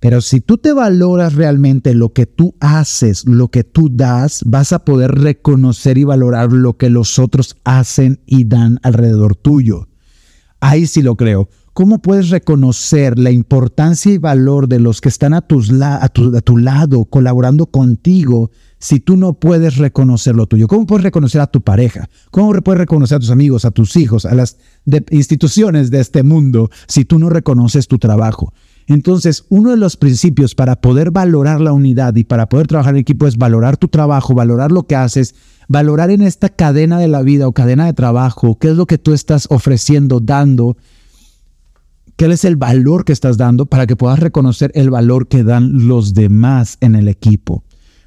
Pero 0.00 0.20
si 0.20 0.40
tú 0.40 0.58
te 0.58 0.72
valoras 0.72 1.34
realmente 1.34 1.94
lo 1.94 2.12
que 2.12 2.26
tú 2.26 2.56
haces, 2.58 3.24
lo 3.24 3.48
que 3.48 3.62
tú 3.62 3.88
das, 3.90 4.42
vas 4.44 4.72
a 4.72 4.84
poder 4.84 5.12
reconocer 5.12 5.96
y 5.96 6.04
valorar 6.04 6.52
lo 6.52 6.76
que 6.76 6.90
los 6.90 7.20
otros 7.20 7.56
hacen 7.62 8.20
y 8.26 8.44
dan 8.44 8.80
alrededor 8.82 9.36
tuyo. 9.36 9.88
Ahí 10.58 10.86
sí 10.86 11.02
lo 11.02 11.16
creo. 11.16 11.48
¿Cómo 11.76 11.98
puedes 11.98 12.30
reconocer 12.30 13.18
la 13.18 13.30
importancia 13.30 14.10
y 14.10 14.16
valor 14.16 14.66
de 14.66 14.80
los 14.80 15.02
que 15.02 15.10
están 15.10 15.34
a, 15.34 15.42
tus 15.42 15.70
a, 15.82 16.08
tu, 16.08 16.56
lado, 16.56 17.04
colaborando 17.04 17.66
contigo, 17.66 18.50
si 18.78 18.98
tú 18.98 19.18
no 19.18 19.34
puedes 19.34 19.76
reconocer 19.76 20.34
lo 20.34 20.46
tuyo? 20.46 20.68
¿Cómo 20.68 20.86
puedes 20.86 21.04
reconocer 21.04 21.42
a 21.42 21.48
tu 21.48 21.60
pareja? 21.60 22.08
¿Cómo 22.30 22.50
puedes 22.62 22.78
reconocer 22.78 23.16
a 23.16 23.20
tus 23.20 23.28
amigos, 23.28 23.66
a 23.66 23.72
tus 23.72 23.94
hijos, 23.96 24.24
a 24.24 24.34
las 24.34 24.56
instituciones 25.10 25.90
de 25.90 26.00
este 26.00 26.22
mundo 26.22 26.70
si 26.86 27.04
tú 27.04 27.18
no 27.18 27.28
reconoces 27.28 27.88
tu 27.88 27.98
trabajo? 27.98 28.54
Entonces, 28.86 29.44
uno 29.50 29.68
de 29.72 29.76
los 29.76 29.98
principios 29.98 30.54
para 30.54 30.80
poder 30.80 31.10
valorar 31.10 31.60
la 31.60 31.74
unidad 31.74 32.16
y 32.16 32.24
para 32.24 32.48
poder 32.48 32.68
trabajar 32.68 32.94
en 32.94 33.00
equipo 33.00 33.26
es 33.26 33.36
valorar 33.36 33.76
tu 33.76 33.88
trabajo, 33.88 34.34
valorar 34.34 34.72
lo 34.72 34.86
que 34.86 34.96
haces, 34.96 35.34
valorar 35.68 36.10
en 36.10 36.22
esta 36.22 36.48
cadena 36.48 36.98
de 36.98 37.08
la 37.08 37.20
vida 37.20 37.46
o 37.46 37.52
cadena 37.52 37.84
de 37.84 37.92
trabajo, 37.92 38.58
qué 38.58 38.68
es 38.68 38.76
lo 38.76 38.86
que 38.86 38.96
tú 38.96 39.12
estás 39.12 39.46
ofreciendo, 39.50 40.20
dando 40.20 40.78
¿Qué 42.16 42.24
es 42.24 42.46
el 42.46 42.56
valor 42.56 43.04
que 43.04 43.12
estás 43.12 43.36
dando 43.36 43.66
para 43.66 43.86
que 43.86 43.94
puedas 43.94 44.18
reconocer 44.18 44.72
el 44.74 44.88
valor 44.88 45.28
que 45.28 45.44
dan 45.44 45.86
los 45.86 46.14
demás 46.14 46.78
en 46.80 46.94
el 46.94 47.08
equipo? 47.08 47.62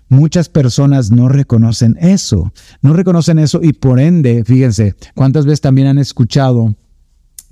Muchas 0.07 0.49
personas 0.49 1.11
no 1.11 1.29
reconocen 1.29 1.95
eso, 2.01 2.51
no 2.81 2.93
reconocen 2.93 3.37
eso 3.37 3.59
y 3.61 3.73
por 3.73 3.99
ende, 3.99 4.43
fíjense, 4.43 4.95
cuántas 5.13 5.45
veces 5.45 5.61
también 5.61 5.87
han 5.87 5.99
escuchado 5.99 6.75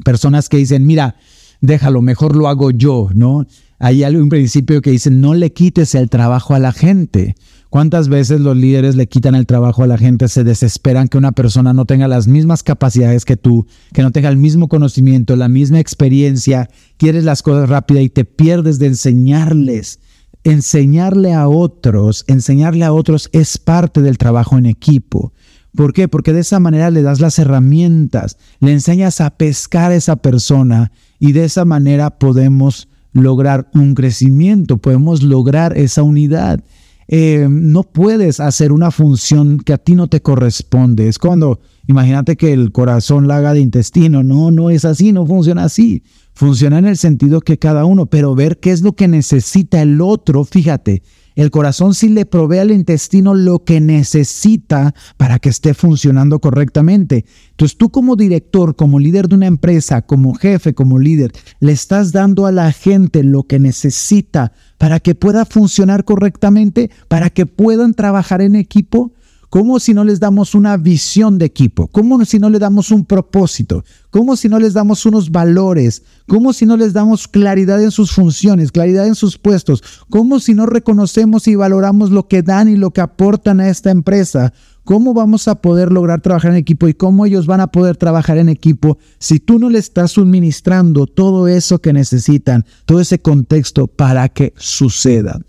personas 0.03 0.49
que 0.49 0.57
dicen, 0.57 0.87
mira, 0.87 1.17
déjalo, 1.61 2.01
mejor 2.01 2.35
lo 2.35 2.47
hago 2.47 2.71
yo, 2.71 3.09
¿no? 3.13 3.45
Hay 3.77 4.03
un 4.03 4.29
principio 4.29 4.81
que 4.81 4.89
dice, 4.89 5.11
no 5.11 5.35
le 5.35 5.53
quites 5.53 5.93
el 5.93 6.09
trabajo 6.09 6.55
a 6.55 6.59
la 6.59 6.71
gente. 6.71 7.35
¿Cuántas 7.69 8.07
veces 8.07 8.39
los 8.39 8.55
líderes 8.55 8.95
le 8.95 9.07
quitan 9.07 9.35
el 9.35 9.45
trabajo 9.45 9.83
a 9.83 9.87
la 9.87 9.97
gente, 9.97 10.29
se 10.29 10.43
desesperan 10.43 11.09
que 11.09 11.17
una 11.17 11.33
persona 11.33 11.73
no 11.73 11.85
tenga 11.85 12.07
las 12.07 12.27
mismas 12.27 12.63
capacidades 12.63 13.25
que 13.25 13.35
tú, 13.35 13.67
que 13.93 14.01
no 14.01 14.11
tenga 14.11 14.29
el 14.29 14.37
mismo 14.37 14.69
conocimiento, 14.69 15.35
la 15.35 15.49
misma 15.49 15.79
experiencia, 15.79 16.69
quieres 16.97 17.25
las 17.25 17.43
cosas 17.43 17.67
rápidas 17.69 18.03
y 18.03 18.09
te 18.09 18.23
pierdes 18.23 18.79
de 18.79 18.87
enseñarles? 18.87 19.99
Enseñarle 20.43 21.33
a 21.33 21.49
otros, 21.49 22.23
enseñarle 22.27 22.85
a 22.85 22.93
otros 22.93 23.29
es 23.33 23.57
parte 23.57 24.01
del 24.01 24.17
trabajo 24.17 24.57
en 24.57 24.65
equipo. 24.65 25.33
¿Por 25.75 25.91
qué? 25.91 26.07
Porque 26.07 26.31
de 26.31 26.39
esa 26.39 26.59
manera 26.59 26.89
le 26.89 27.01
das 27.01 27.19
las 27.19 27.37
herramientas, 27.37 28.37
le 28.61 28.71
enseñas 28.71 29.19
a 29.19 29.31
pescar 29.31 29.91
a 29.91 29.95
esa 29.95 30.15
persona 30.15 30.91
y 31.19 31.33
de 31.33 31.43
esa 31.43 31.65
manera 31.65 32.17
podemos 32.17 32.87
lograr 33.11 33.69
un 33.73 33.93
crecimiento, 33.93 34.77
podemos 34.77 35.21
lograr 35.21 35.77
esa 35.77 36.01
unidad. 36.01 36.63
Eh, 37.07 37.47
no 37.49 37.83
puedes 37.83 38.39
hacer 38.39 38.71
una 38.71 38.91
función 38.91 39.59
que 39.59 39.73
a 39.73 39.77
ti 39.77 39.95
no 39.95 40.07
te 40.07 40.21
corresponde. 40.21 41.07
Es 41.07 41.17
cuando, 41.17 41.59
imagínate 41.87 42.35
que 42.35 42.51
el 42.53 42.71
corazón 42.71 43.27
la 43.27 43.37
haga 43.37 43.53
de 43.53 43.61
intestino. 43.61 44.23
No, 44.23 44.51
no 44.51 44.69
es 44.69 44.85
así, 44.85 45.11
no 45.11 45.25
funciona 45.25 45.63
así. 45.63 46.03
Funciona 46.33 46.77
en 46.79 46.85
el 46.85 46.97
sentido 46.97 47.41
que 47.41 47.57
cada 47.57 47.85
uno, 47.85 48.05
pero 48.07 48.35
ver 48.35 48.59
qué 48.59 48.71
es 48.71 48.81
lo 48.81 48.93
que 48.93 49.07
necesita 49.07 49.81
el 49.81 50.01
otro, 50.01 50.43
fíjate, 50.43 51.01
el 51.37 51.51
corazón 51.51 51.93
sí 51.93 52.09
le 52.09 52.25
provee 52.25 52.57
al 52.57 52.71
intestino 52.71 53.35
lo 53.35 53.63
que 53.63 53.79
necesita 53.79 54.95
para 55.17 55.37
que 55.37 55.49
esté 55.49 55.75
funcionando 55.75 56.39
correctamente. 56.39 57.25
Entonces 57.51 57.77
tú 57.77 57.91
como 57.91 58.15
director, 58.15 58.75
como 58.75 58.97
líder 58.99 59.27
de 59.27 59.35
una 59.35 59.45
empresa, 59.45 60.01
como 60.01 60.33
jefe, 60.33 60.73
como 60.73 60.97
líder, 60.97 61.31
le 61.59 61.71
estás 61.73 62.11
dando 62.11 62.47
a 62.47 62.51
la 62.51 62.71
gente 62.71 63.23
lo 63.23 63.43
que 63.43 63.59
necesita 63.59 64.51
para 64.79 64.99
que 64.99 65.13
pueda 65.13 65.45
funcionar 65.45 66.05
correctamente, 66.05 66.89
para 67.07 67.29
que 67.29 67.45
puedan 67.45 67.93
trabajar 67.93 68.41
en 68.41 68.55
equipo. 68.55 69.13
¿Cómo 69.49 69.79
si 69.79 69.93
no 69.93 70.03
les 70.03 70.19
damos 70.19 70.55
una 70.55 70.75
visión 70.75 71.37
de 71.37 71.45
equipo? 71.45 71.87
¿Cómo 71.87 72.23
si 72.25 72.37
no 72.37 72.49
les 72.49 72.59
damos 72.59 72.91
un 72.91 73.05
propósito? 73.05 73.85
¿Cómo 74.09 74.35
si 74.35 74.49
no 74.49 74.59
les 74.59 74.73
damos 74.73 75.05
unos 75.05 75.31
valores? 75.31 76.03
¿Cómo 76.27 76.51
si 76.51 76.65
no 76.65 76.75
les 76.75 76.91
damos 76.91 77.29
claridad 77.29 77.81
en 77.81 77.91
sus 77.91 78.11
funciones, 78.11 78.73
claridad 78.73 79.07
en 79.07 79.15
sus 79.15 79.37
puestos? 79.37 79.81
¿Cómo 80.09 80.41
si 80.41 80.53
no 80.53 80.65
reconocemos 80.65 81.47
y 81.47 81.55
valoramos 81.55 82.11
lo 82.11 82.27
que 82.27 82.41
dan 82.41 82.67
y 82.67 82.75
lo 82.75 82.91
que 82.91 82.99
aportan 82.99 83.61
a 83.61 83.69
esta 83.69 83.89
empresa? 83.89 84.51
¿Cómo 84.83 85.13
vamos 85.13 85.47
a 85.47 85.61
poder 85.61 85.93
lograr 85.93 86.19
trabajar 86.19 86.51
en 86.51 86.57
equipo 86.57 86.89
y 86.89 86.93
cómo 86.93 87.25
ellos 87.25 87.45
van 87.45 87.61
a 87.61 87.67
poder 87.67 87.95
trabajar 87.95 88.37
en 88.37 88.49
equipo 88.49 88.97
si 89.17 89.39
tú 89.39 89.59
no 89.59 89.69
le 89.69 89.79
estás 89.79 90.11
suministrando 90.11 91.07
todo 91.07 91.47
eso 91.47 91.79
que 91.79 91.93
necesitan, 91.93 92.65
todo 92.85 92.99
ese 92.99 93.19
contexto 93.19 93.87
para 93.87 94.27
que 94.27 94.53
suceda? 94.57 95.39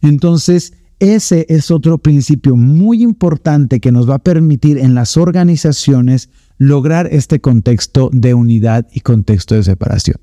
Entonces, 0.00 0.74
ese 1.00 1.46
es 1.48 1.70
otro 1.70 1.98
principio 1.98 2.56
muy 2.56 3.02
importante 3.02 3.80
que 3.80 3.92
nos 3.92 4.08
va 4.08 4.16
a 4.16 4.18
permitir 4.18 4.78
en 4.78 4.94
las 4.94 5.16
organizaciones 5.16 6.28
lograr 6.58 7.08
este 7.12 7.40
contexto 7.40 8.10
de 8.12 8.34
unidad 8.34 8.86
y 8.92 9.00
contexto 9.00 9.54
de 9.54 9.62
separación. 9.62 10.16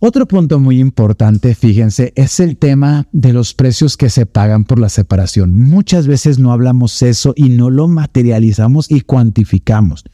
Otro 0.00 0.28
punto 0.28 0.60
muy 0.60 0.78
importante, 0.78 1.56
fíjense, 1.56 2.12
es 2.14 2.38
el 2.38 2.56
tema 2.56 3.08
de 3.10 3.32
los 3.32 3.52
precios 3.52 3.96
que 3.96 4.10
se 4.10 4.26
pagan 4.26 4.62
por 4.62 4.78
la 4.78 4.88
separación. 4.88 5.58
Muchas 5.58 6.06
veces 6.06 6.38
no 6.38 6.52
hablamos 6.52 7.02
eso 7.02 7.32
y 7.34 7.48
no 7.48 7.68
lo 7.68 7.88
materializamos 7.88 8.92
y 8.92 9.00
cuantificamos. 9.00 10.04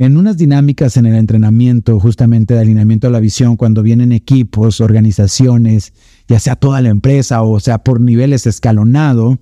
En 0.00 0.16
unas 0.16 0.38
dinámicas 0.38 0.96
en 0.96 1.06
el 1.06 1.14
entrenamiento, 1.14 2.00
justamente 2.00 2.54
de 2.54 2.60
alineamiento 2.60 3.06
a 3.06 3.10
la 3.10 3.20
visión, 3.20 3.56
cuando 3.56 3.84
vienen 3.84 4.10
equipos, 4.10 4.80
organizaciones, 4.80 5.92
ya 6.28 6.38
sea 6.38 6.56
toda 6.56 6.80
la 6.80 6.90
empresa 6.90 7.42
o 7.42 7.58
sea 7.58 7.78
por 7.78 8.00
niveles 8.00 8.46
escalonado, 8.46 9.38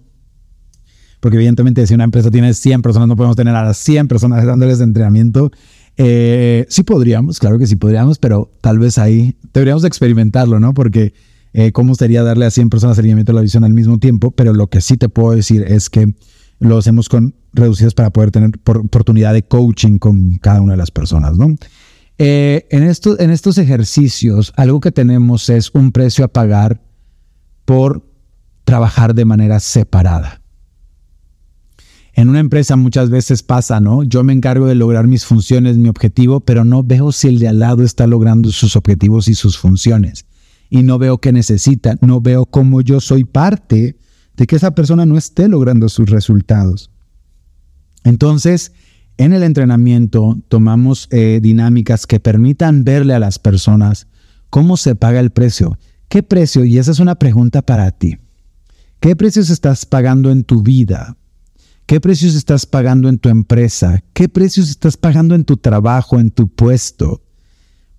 porque 1.20 1.36
evidentemente 1.36 1.86
si 1.86 1.94
una 1.94 2.04
empresa 2.04 2.30
tiene 2.30 2.54
100 2.54 2.82
personas, 2.82 3.08
no 3.08 3.16
podemos 3.16 3.36
tener 3.36 3.54
a 3.54 3.64
las 3.64 3.76
100 3.78 4.08
personas 4.08 4.44
dándoles 4.46 4.80
entrenamiento. 4.80 5.50
Eh, 5.96 6.66
sí 6.68 6.82
podríamos, 6.82 7.38
claro 7.38 7.58
que 7.58 7.66
sí 7.66 7.76
podríamos, 7.76 8.18
pero 8.18 8.52
tal 8.60 8.78
vez 8.78 8.98
ahí 8.98 9.36
deberíamos 9.52 9.84
experimentarlo, 9.84 10.60
¿no? 10.60 10.74
Porque 10.74 11.14
eh, 11.52 11.72
cómo 11.72 11.94
sería 11.94 12.22
darle 12.22 12.44
a 12.44 12.50
100 12.50 12.70
personas 12.70 12.98
alineamiento 12.98 13.32
a 13.32 13.34
la 13.34 13.40
visión 13.40 13.64
al 13.64 13.72
mismo 13.72 13.98
tiempo, 13.98 14.30
pero 14.30 14.52
lo 14.52 14.68
que 14.68 14.80
sí 14.80 14.96
te 14.96 15.08
puedo 15.08 15.34
decir 15.34 15.64
es 15.66 15.90
que 15.90 16.14
lo 16.58 16.78
hacemos 16.78 17.08
con 17.08 17.34
reducidos 17.52 17.94
para 17.94 18.10
poder 18.10 18.30
tener 18.30 18.50
oportunidad 18.64 19.32
de 19.32 19.42
coaching 19.42 19.98
con 19.98 20.36
cada 20.38 20.60
una 20.60 20.74
de 20.74 20.78
las 20.78 20.90
personas, 20.90 21.36
¿no? 21.38 21.54
Eh, 22.18 22.66
en, 22.70 22.82
estos, 22.82 23.20
en 23.20 23.30
estos 23.30 23.58
ejercicios, 23.58 24.52
algo 24.56 24.80
que 24.80 24.92
tenemos 24.92 25.48
es 25.50 25.70
un 25.74 25.92
precio 25.92 26.24
a 26.24 26.28
pagar 26.28 26.80
por 27.64 28.06
trabajar 28.64 29.14
de 29.14 29.24
manera 29.24 29.60
separada. 29.60 30.40
En 32.14 32.30
una 32.30 32.40
empresa 32.40 32.76
muchas 32.76 33.10
veces 33.10 33.42
pasa, 33.42 33.78
¿no? 33.78 34.02
Yo 34.02 34.24
me 34.24 34.32
encargo 34.32 34.66
de 34.66 34.74
lograr 34.74 35.06
mis 35.06 35.26
funciones, 35.26 35.76
mi 35.76 35.90
objetivo, 35.90 36.40
pero 36.40 36.64
no 36.64 36.82
veo 36.82 37.12
si 37.12 37.28
el 37.28 37.38
de 37.38 37.48
al 37.48 37.58
lado 37.58 37.82
está 37.82 38.06
logrando 38.06 38.50
sus 38.50 38.74
objetivos 38.74 39.28
y 39.28 39.34
sus 39.34 39.58
funciones. 39.58 40.24
Y 40.70 40.82
no 40.82 40.98
veo 40.98 41.18
qué 41.18 41.30
necesita, 41.30 41.96
no 42.00 42.22
veo 42.22 42.46
cómo 42.46 42.80
yo 42.80 43.00
soy 43.00 43.24
parte 43.24 43.98
de 44.34 44.46
que 44.46 44.56
esa 44.56 44.74
persona 44.74 45.04
no 45.04 45.18
esté 45.18 45.46
logrando 45.48 45.90
sus 45.90 46.08
resultados. 46.08 46.90
Entonces, 48.02 48.72
en 49.18 49.32
el 49.32 49.42
entrenamiento 49.42 50.38
tomamos 50.48 51.08
eh, 51.10 51.40
dinámicas 51.42 52.06
que 52.06 52.20
permitan 52.20 52.84
verle 52.84 53.14
a 53.14 53.18
las 53.18 53.38
personas 53.38 54.08
cómo 54.50 54.76
se 54.76 54.94
paga 54.94 55.20
el 55.20 55.30
precio. 55.30 55.78
¿Qué 56.08 56.22
precio? 56.22 56.64
Y 56.64 56.78
esa 56.78 56.90
es 56.90 57.00
una 57.00 57.14
pregunta 57.14 57.62
para 57.62 57.90
ti. 57.90 58.18
¿Qué 59.00 59.16
precios 59.16 59.50
estás 59.50 59.86
pagando 59.86 60.30
en 60.30 60.44
tu 60.44 60.62
vida? 60.62 61.16
¿Qué 61.86 62.00
precios 62.00 62.34
estás 62.34 62.66
pagando 62.66 63.08
en 63.08 63.18
tu 63.18 63.28
empresa? 63.28 64.02
¿Qué 64.12 64.28
precios 64.28 64.68
estás 64.68 64.96
pagando 64.96 65.34
en 65.34 65.44
tu 65.44 65.56
trabajo, 65.56 66.18
en 66.18 66.30
tu 66.30 66.48
puesto? 66.48 67.22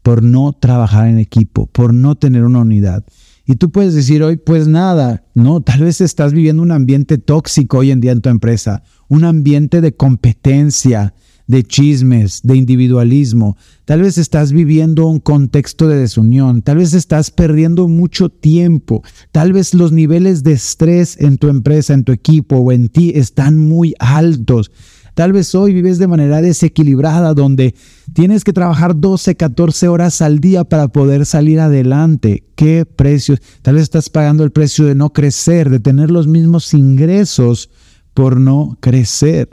Por 0.04 0.24
no 0.24 0.54
trabajar 0.54 1.08
en 1.08 1.20
equipo, 1.20 1.68
por 1.68 1.94
no 1.94 2.16
tener 2.16 2.44
una 2.44 2.60
unidad. 2.60 3.06
Y 3.46 3.56
tú 3.56 3.72
puedes 3.72 3.94
decir 3.94 4.24
hoy, 4.24 4.36
pues 4.36 4.68
nada, 4.68 5.24
no, 5.34 5.62
tal 5.62 5.82
vez 5.82 6.02
estás 6.02 6.34
viviendo 6.34 6.62
un 6.62 6.74
ambiente 6.74 7.18
tóxico 7.18 7.78
hoy 7.78 7.92
en 7.92 8.02
día 8.02 8.12
en 8.12 8.20
tu 8.20 8.28
empresa, 8.28 8.84
un 9.08 9.24
ambiente 9.24 9.82
de 9.82 9.96
competencia, 9.96 11.14
de 11.48 11.64
chismes, 11.64 12.42
de 12.44 12.58
individualismo. 12.58 13.58
Tal 13.86 14.02
vez 14.02 14.18
estás 14.18 14.52
viviendo 14.52 15.08
un 15.08 15.20
contexto 15.20 15.88
de 15.88 15.98
desunión, 15.98 16.62
tal 16.62 16.78
vez 16.78 16.94
estás 16.94 17.32
perdiendo 17.32 17.88
mucho 17.88 18.30
tiempo, 18.30 19.02
tal 19.32 19.54
vez 19.54 19.74
los 19.74 19.92
niveles 19.92 20.44
de 20.44 20.54
estrés 20.54 21.20
en 21.20 21.38
tu 21.38 21.48
empresa, 21.48 21.94
en 21.94 22.04
tu 22.04 22.12
equipo 22.12 22.58
o 22.58 22.72
en 22.72 22.90
ti 22.90 23.14
están 23.16 23.58
muy 23.58 23.96
altos. 24.00 24.72
Tal 25.18 25.34
vez 25.34 25.56
hoy 25.56 25.74
vives 25.74 25.98
de 25.98 26.06
manera 26.06 26.44
desequilibrada 26.44 27.34
donde 27.34 27.74
tienes 28.14 28.44
que 28.44 28.54
trabajar 28.54 29.00
12, 29.00 29.36
14 29.36 29.88
horas 29.88 30.22
al 30.22 30.40
día 30.40 30.64
para 30.64 30.90
poder 30.90 31.26
salir 31.26 31.60
adelante. 31.60 32.44
¿Qué 32.54 32.86
precio? 32.86 33.36
Tal 33.64 33.74
vez 33.76 33.84
estás 33.84 34.12
pagando 34.12 34.44
el 34.44 34.52
precio 34.52 34.86
de 34.86 34.94
no 34.94 35.12
crecer, 35.14 35.72
de 35.72 35.80
tener 35.80 36.12
los 36.12 36.28
mismos 36.28 36.72
ingresos, 36.76 37.72
por 38.18 38.40
no 38.40 38.80
crecer, 38.80 39.48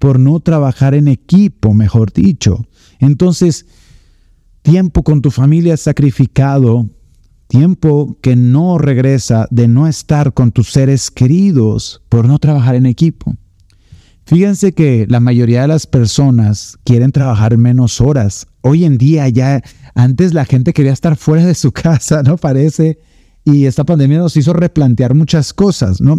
por 0.00 0.18
no 0.18 0.40
trabajar 0.40 0.96
en 0.96 1.06
equipo, 1.06 1.72
mejor 1.72 2.12
dicho. 2.12 2.66
Entonces, 2.98 3.66
tiempo 4.62 5.04
con 5.04 5.22
tu 5.22 5.30
familia 5.30 5.76
sacrificado, 5.76 6.90
tiempo 7.46 8.18
que 8.20 8.34
no 8.34 8.76
regresa 8.76 9.46
de 9.52 9.68
no 9.68 9.86
estar 9.86 10.34
con 10.34 10.50
tus 10.50 10.72
seres 10.72 11.12
queridos 11.12 12.02
por 12.08 12.26
no 12.26 12.40
trabajar 12.40 12.74
en 12.74 12.86
equipo. 12.86 13.36
Fíjense 14.26 14.72
que 14.72 15.06
la 15.08 15.20
mayoría 15.20 15.62
de 15.62 15.68
las 15.68 15.86
personas 15.86 16.76
quieren 16.82 17.12
trabajar 17.12 17.56
menos 17.56 18.00
horas. 18.00 18.48
Hoy 18.62 18.84
en 18.84 18.98
día 18.98 19.28
ya, 19.28 19.62
antes 19.94 20.34
la 20.34 20.44
gente 20.44 20.72
quería 20.72 20.92
estar 20.92 21.14
fuera 21.14 21.46
de 21.46 21.54
su 21.54 21.70
casa, 21.84 22.24
¿no? 22.24 22.36
Parece. 22.36 22.98
Y 23.44 23.66
esta 23.66 23.84
pandemia 23.84 24.18
nos 24.18 24.36
hizo 24.36 24.54
replantear 24.54 25.14
muchas 25.14 25.54
cosas, 25.54 26.00
¿no? 26.00 26.16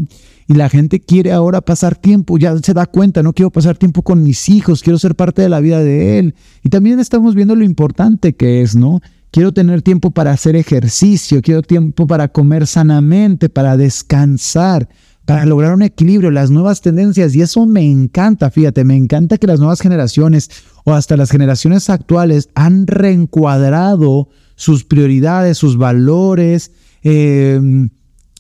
Y 0.50 0.56
la 0.56 0.68
gente 0.68 1.00
quiere 1.00 1.32
ahora 1.32 1.62
pasar 1.62 1.96
tiempo, 1.96 2.40
ya 2.40 2.58
se 2.58 2.74
da 2.74 2.88
cuenta, 2.88 3.22
no 3.22 3.34
quiero 3.34 3.52
pasar 3.52 3.78
tiempo 3.78 4.02
con 4.02 4.24
mis 4.24 4.50
hijos, 4.50 4.82
quiero 4.82 4.98
ser 4.98 5.14
parte 5.14 5.44
de 5.44 5.50
la 5.50 5.60
vida 5.60 5.84
de 5.84 6.18
él. 6.18 6.34
Y 6.64 6.70
también 6.70 7.00
estamos 7.00 7.36
viendo 7.36 7.56
lo 7.56 7.64
importante 7.64 8.34
que 8.34 8.64
es, 8.64 8.76
¿no? 8.76 9.00
Quiero 9.30 9.54
tener 9.54 9.84
tiempo 9.84 10.10
para 10.10 10.32
hacer 10.32 10.56
ejercicio, 10.56 11.44
quiero 11.44 11.62
tiempo 11.62 12.08
para 12.08 12.30
comer 12.30 12.66
sanamente, 12.66 13.48
para 13.48 13.78
descansar, 13.78 14.90
para 15.24 15.46
lograr 15.46 15.76
un 15.76 15.84
equilibrio, 15.84 16.32
las 16.32 16.50
nuevas 16.50 16.82
tendencias. 16.82 17.36
Y 17.36 17.44
eso 17.44 17.68
me 17.68 17.84
encanta, 17.84 18.50
fíjate, 18.50 18.84
me 18.84 18.96
encanta 18.96 19.38
que 19.38 19.46
las 19.46 19.60
nuevas 19.60 19.82
generaciones 19.82 20.50
o 20.84 20.94
hasta 20.94 21.16
las 21.16 21.30
generaciones 21.30 21.92
actuales 21.92 22.50
han 22.56 22.88
reencuadrado 22.88 24.30
sus 24.56 24.84
prioridades, 24.84 25.60
sus 25.60 25.78
valores, 25.78 26.72
eh, 27.04 27.88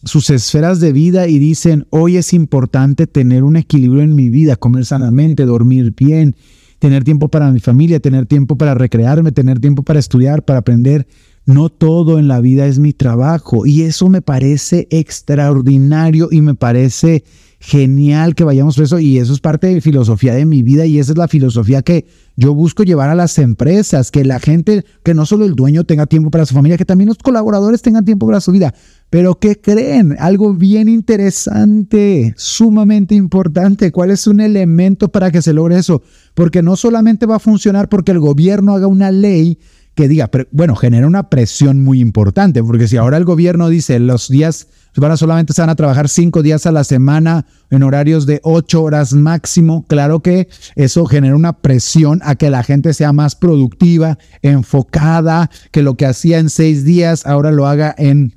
sus 0.04 0.30
esferas 0.30 0.80
de 0.80 0.94
vida 0.94 1.28
y 1.28 1.40
dicen, 1.40 1.86
hoy 1.90 2.18
es 2.18 2.34
importante 2.34 3.08
tener 3.08 3.44
un 3.44 3.56
equilibrio 3.56 4.02
en 4.02 4.16
mi 4.16 4.30
vida, 4.30 4.56
comer 4.56 4.86
sanamente, 4.86 5.46
dormir 5.46 5.94
bien, 5.96 6.36
tener 6.80 7.04
tiempo 7.04 7.28
para 7.28 7.52
mi 7.52 7.60
familia, 7.60 8.00
tener 8.00 8.26
tiempo 8.26 8.58
para 8.58 8.74
recrearme, 8.74 9.32
tener 9.32 9.60
tiempo 9.60 9.84
para 9.84 10.00
estudiar, 10.00 10.44
para 10.44 10.60
aprender. 10.60 11.08
No 11.46 11.70
todo 11.70 12.20
en 12.20 12.28
la 12.28 12.42
vida 12.42 12.68
es 12.68 12.80
mi 12.80 12.94
trabajo 12.94 13.66
y 13.66 13.82
eso 13.82 14.08
me 14.08 14.22
parece 14.22 14.88
extraordinario 14.92 16.30
y 16.32 16.42
me 16.42 16.56
parece 16.56 17.24
genial 17.60 18.36
que 18.36 18.46
vayamos 18.46 18.76
por 18.76 18.86
eso 18.86 19.00
y 19.00 19.18
eso 19.18 19.34
es 19.34 19.42
parte 19.42 19.68
de 19.68 19.82
filosofía 19.82 20.34
de 20.34 20.46
mi 20.46 20.64
vida 20.64 20.86
y 20.86 20.98
esa 20.98 21.12
es 21.12 21.18
la 21.18 21.28
filosofía 21.28 21.82
que 21.82 22.08
yo 22.38 22.54
busco 22.54 22.84
llevar 22.84 23.10
a 23.10 23.16
las 23.16 23.38
empresas, 23.38 24.12
que 24.12 24.24
la 24.24 24.40
gente, 24.40 24.86
que 25.04 25.14
no 25.14 25.26
solo 25.26 25.44
el 25.44 25.56
dueño 25.56 25.84
tenga 25.84 26.06
tiempo 26.06 26.32
para 26.32 26.46
su 26.46 26.54
familia, 26.54 26.78
que 26.78 26.86
también 26.86 27.10
los 27.10 27.18
colaboradores 27.18 27.82
tengan 27.82 28.06
tiempo 28.06 28.28
para 28.28 28.40
su 28.40 28.54
vida. 28.54 28.74
Pero 29.10 29.40
¿qué 29.40 29.60
creen? 29.60 30.16
Algo 30.20 30.54
bien 30.54 30.88
interesante, 30.88 32.34
sumamente 32.38 33.16
importante. 33.16 33.92
¿Cuál 33.92 34.12
es 34.12 34.26
un 34.26 34.40
elemento 34.40 35.10
para 35.10 35.30
que 35.30 35.42
se 35.42 35.52
logre 35.52 35.78
eso? 35.78 36.02
Porque 36.36 36.62
no 36.62 36.78
solamente 36.78 37.26
va 37.26 37.36
a 37.36 37.40
funcionar 37.40 37.90
porque 37.90 38.14
el 38.14 38.20
gobierno 38.20 38.74
haga 38.74 38.88
una 38.88 39.12
ley 39.12 39.60
que 39.96 40.08
diga, 40.08 40.30
bueno, 40.52 40.78
genera 40.78 41.08
una 41.08 41.30
presión 41.30 41.84
muy 41.84 42.00
importante, 42.00 42.64
porque 42.64 42.88
si 42.88 42.96
ahora 42.96 43.18
el 43.18 43.26
gobierno 43.26 43.68
dice 43.68 44.00
los 44.00 44.30
días 44.30 44.68
van 44.96 45.12
a 45.12 45.18
solamente 45.18 45.54
se 45.54 45.62
van 45.62 45.70
a 45.70 45.76
trabajar 45.76 46.10
cinco 46.10 46.42
días 46.42 46.66
a 46.66 46.72
la 46.72 46.84
semana 46.84 47.46
en 47.70 47.84
horarios 47.84 48.26
de 48.26 48.42
ocho 48.44 48.84
horas 48.84 49.14
máximo, 49.14 49.86
claro 49.88 50.22
que 50.22 50.50
eso 50.76 51.06
genera 51.06 51.36
una 51.36 51.54
presión 51.54 52.20
a 52.24 52.36
que 52.36 52.50
la 52.50 52.64
gente 52.64 52.94
sea 52.94 53.14
más 53.14 53.36
productiva, 53.36 54.18
enfocada, 54.42 55.50
que 55.72 55.84
lo 55.84 55.96
que 55.96 56.06
hacía 56.06 56.40
en 56.40 56.50
seis 56.50 56.84
días 56.84 57.26
ahora 57.26 57.52
lo 57.52 57.68
haga 57.68 57.94
en 57.98 58.36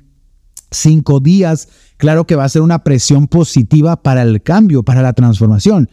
cinco 0.71 1.19
días. 1.19 1.67
Claro 1.97 2.25
que 2.25 2.35
va 2.35 2.43
a 2.43 2.49
ser 2.49 2.61
una 2.61 2.83
presión 2.83 3.27
positiva 3.27 4.01
para 4.01 4.21
el 4.21 4.41
cambio, 4.41 4.83
para 4.83 5.01
la 5.01 5.13
transformación. 5.13 5.89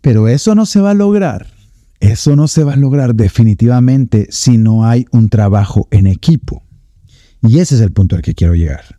Pero 0.00 0.28
eso 0.28 0.54
no 0.54 0.66
se 0.66 0.80
va 0.80 0.90
a 0.90 0.94
lograr 0.94 1.58
eso 2.00 2.36
no 2.36 2.46
se 2.46 2.64
va 2.64 2.74
a 2.74 2.76
lograr 2.76 3.14
definitivamente 3.14 4.28
si 4.30 4.56
no 4.56 4.86
hay 4.86 5.06
un 5.10 5.28
trabajo 5.28 5.88
en 5.90 6.06
equipo. 6.06 6.62
Y 7.42 7.58
ese 7.58 7.76
es 7.76 7.80
el 7.80 7.92
punto 7.92 8.16
al 8.16 8.22
que 8.22 8.34
quiero 8.34 8.54
llegar. 8.54 8.97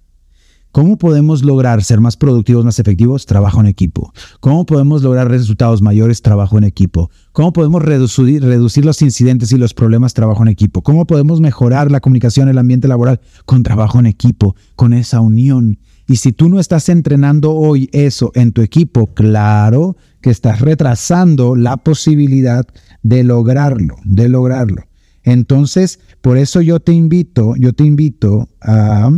¿Cómo 0.71 0.97
podemos 0.99 1.43
lograr 1.43 1.83
ser 1.83 1.99
más 1.99 2.15
productivos, 2.15 2.63
más 2.63 2.77
efectivos? 2.77 3.25
Trabajo 3.25 3.59
en 3.59 3.65
equipo. 3.65 4.13
¿Cómo 4.39 4.67
podemos 4.67 5.01
lograr 5.01 5.27
resultados 5.27 5.81
mayores? 5.81 6.21
Trabajo 6.21 6.59
en 6.59 6.63
equipo. 6.63 7.09
¿Cómo 7.31 7.53
podemos 7.53 7.81
reducir, 7.81 8.43
los 8.85 9.01
incidentes 9.01 9.51
y 9.51 9.57
los 9.57 9.73
problemas? 9.73 10.13
Trabajo 10.13 10.43
en 10.43 10.49
equipo. 10.49 10.83
¿Cómo 10.83 11.05
podemos 11.05 11.41
mejorar 11.41 11.89
la 11.89 12.01
comunicación, 12.01 12.49
el 12.49 12.57
ambiente 12.59 12.87
laboral? 12.87 13.19
Con 13.45 13.63
trabajo 13.63 13.99
en 13.99 14.05
equipo, 14.05 14.55
con 14.75 14.93
esa 14.93 15.21
unión. 15.21 15.79
Y 16.07 16.17
si 16.17 16.33
tú 16.33 16.49
no 16.49 16.59
estás 16.59 16.87
entrenando 16.89 17.51
hoy 17.55 17.89
eso 17.91 18.31
en 18.35 18.51
tu 18.51 18.61
equipo, 18.61 19.07
claro 19.07 19.97
que 20.21 20.29
estás 20.29 20.61
retrasando 20.61 21.55
la 21.55 21.77
posibilidad 21.77 22.67
de 23.01 23.23
lograrlo, 23.23 23.95
de 24.03 24.29
lograrlo. 24.29 24.83
Entonces, 25.23 25.99
por 26.21 26.37
eso 26.37 26.61
yo 26.61 26.79
te 26.79 26.93
invito, 26.93 27.55
yo 27.57 27.73
te 27.73 27.85
invito 27.85 28.49
a, 28.61 29.11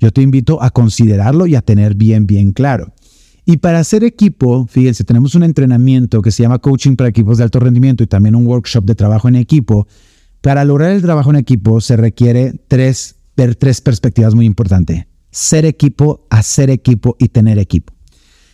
yo 0.00 0.10
te 0.10 0.22
invito 0.22 0.62
a 0.62 0.70
considerarlo 0.70 1.46
y 1.46 1.54
a 1.54 1.62
tener 1.62 1.94
bien, 1.94 2.26
bien 2.26 2.52
claro. 2.52 2.92
Y 3.44 3.58
para 3.58 3.80
hacer 3.80 4.02
equipo, 4.02 4.66
fíjense, 4.66 5.04
tenemos 5.04 5.34
un 5.34 5.42
entrenamiento 5.42 6.22
que 6.22 6.30
se 6.30 6.42
llama 6.42 6.58
Coaching 6.58 6.96
para 6.96 7.10
Equipos 7.10 7.38
de 7.38 7.44
Alto 7.44 7.60
Rendimiento 7.60 8.02
y 8.02 8.06
también 8.06 8.34
un 8.34 8.46
workshop 8.46 8.84
de 8.84 8.94
trabajo 8.94 9.28
en 9.28 9.36
equipo. 9.36 9.86
Para 10.40 10.64
lograr 10.64 10.92
el 10.92 11.02
trabajo 11.02 11.30
en 11.30 11.36
equipo 11.36 11.80
se 11.80 11.96
requiere 11.96 12.54
tres, 12.68 13.16
tres 13.58 13.80
perspectivas 13.80 14.34
muy 14.34 14.46
importantes. 14.46 15.06
Ser 15.30 15.64
equipo, 15.64 16.26
hacer 16.30 16.70
equipo 16.70 17.16
y 17.18 17.28
tener 17.28 17.58
equipo. 17.58 17.92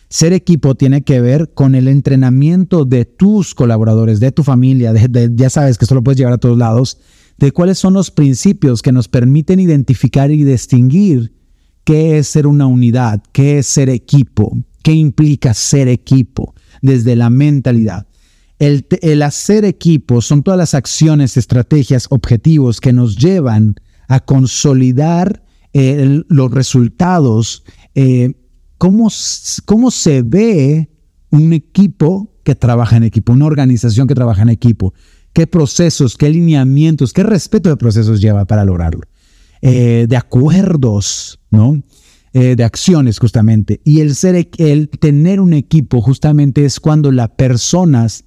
Ser 0.09 0.33
equipo 0.33 0.75
tiene 0.75 1.03
que 1.03 1.21
ver 1.21 1.53
con 1.53 1.75
el 1.75 1.87
entrenamiento 1.87 2.85
de 2.85 3.05
tus 3.05 3.53
colaboradores, 3.53 4.19
de 4.19 4.31
tu 4.31 4.43
familia, 4.43 4.93
ya 5.33 5.49
sabes 5.49 5.77
que 5.77 5.85
esto 5.85 5.95
lo 5.95 6.03
puedes 6.03 6.17
llevar 6.17 6.33
a 6.33 6.37
todos 6.37 6.57
lados, 6.57 6.97
de 7.37 7.51
cuáles 7.51 7.77
son 7.77 7.93
los 7.93 8.09
principios 8.09 8.81
que 8.81 8.91
nos 8.91 9.09
permiten 9.09 9.59
identificar 9.59 10.31
y 10.31 10.43
distinguir 10.43 11.36
qué 11.87 12.17
es 12.17 12.27
ser 12.27 12.47
una 12.47 12.67
unidad, 12.67 13.23
qué 13.31 13.59
es 13.59 13.67
ser 13.67 13.87
equipo, 13.87 14.57
qué 14.83 14.91
implica 14.91 15.53
ser 15.53 15.87
equipo 15.87 16.53
desde 16.81 17.15
la 17.15 17.29
mentalidad. 17.29 18.07
El, 18.59 19.23
hacer 19.23 19.63
equipo 19.63 20.19
son 20.19 20.43
todas 20.43 20.57
las 20.57 20.73
acciones, 20.73 21.37
estrategias, 21.37 22.07
objetivos 22.09 22.81
que 22.81 22.91
nos 22.91 23.15
llevan 23.15 23.75
a 24.09 24.19
consolidar 24.19 25.45
eh, 25.71 26.23
los 26.27 26.51
resultados 26.51 27.63
eh, 27.95 28.33
cómo, 28.77 29.09
cómo 29.63 29.89
se 29.89 30.23
ve 30.23 30.89
un 31.29 31.53
equipo 31.53 32.33
que 32.43 32.55
trabaja 32.55 32.97
en 32.97 33.03
equipo, 33.03 33.31
una 33.31 33.45
organización 33.45 34.09
que 34.09 34.15
trabaja 34.15 34.41
en 34.41 34.49
equipo, 34.49 34.93
qué 35.31 35.47
procesos, 35.47 36.17
qué 36.17 36.29
lineamientos, 36.29 37.13
qué 37.13 37.23
respeto 37.23 37.69
de 37.69 37.77
procesos 37.77 38.19
lleva 38.19 38.43
para 38.43 38.65
lograrlo, 38.65 39.07
eh, 39.61 40.05
de 40.07 40.17
acuerdos, 40.17 41.39
¿no? 41.49 41.81
Eh, 42.33 42.55
de 42.55 42.63
acciones 42.63 43.19
justamente. 43.19 43.81
Y 43.83 44.01
el, 44.01 44.15
ser, 44.15 44.49
el 44.57 44.89
tener 44.89 45.39
un 45.39 45.53
equipo 45.53 46.01
justamente 46.01 46.65
es 46.65 46.79
cuando 46.79 47.11
las 47.11 47.29
personas 47.29 48.25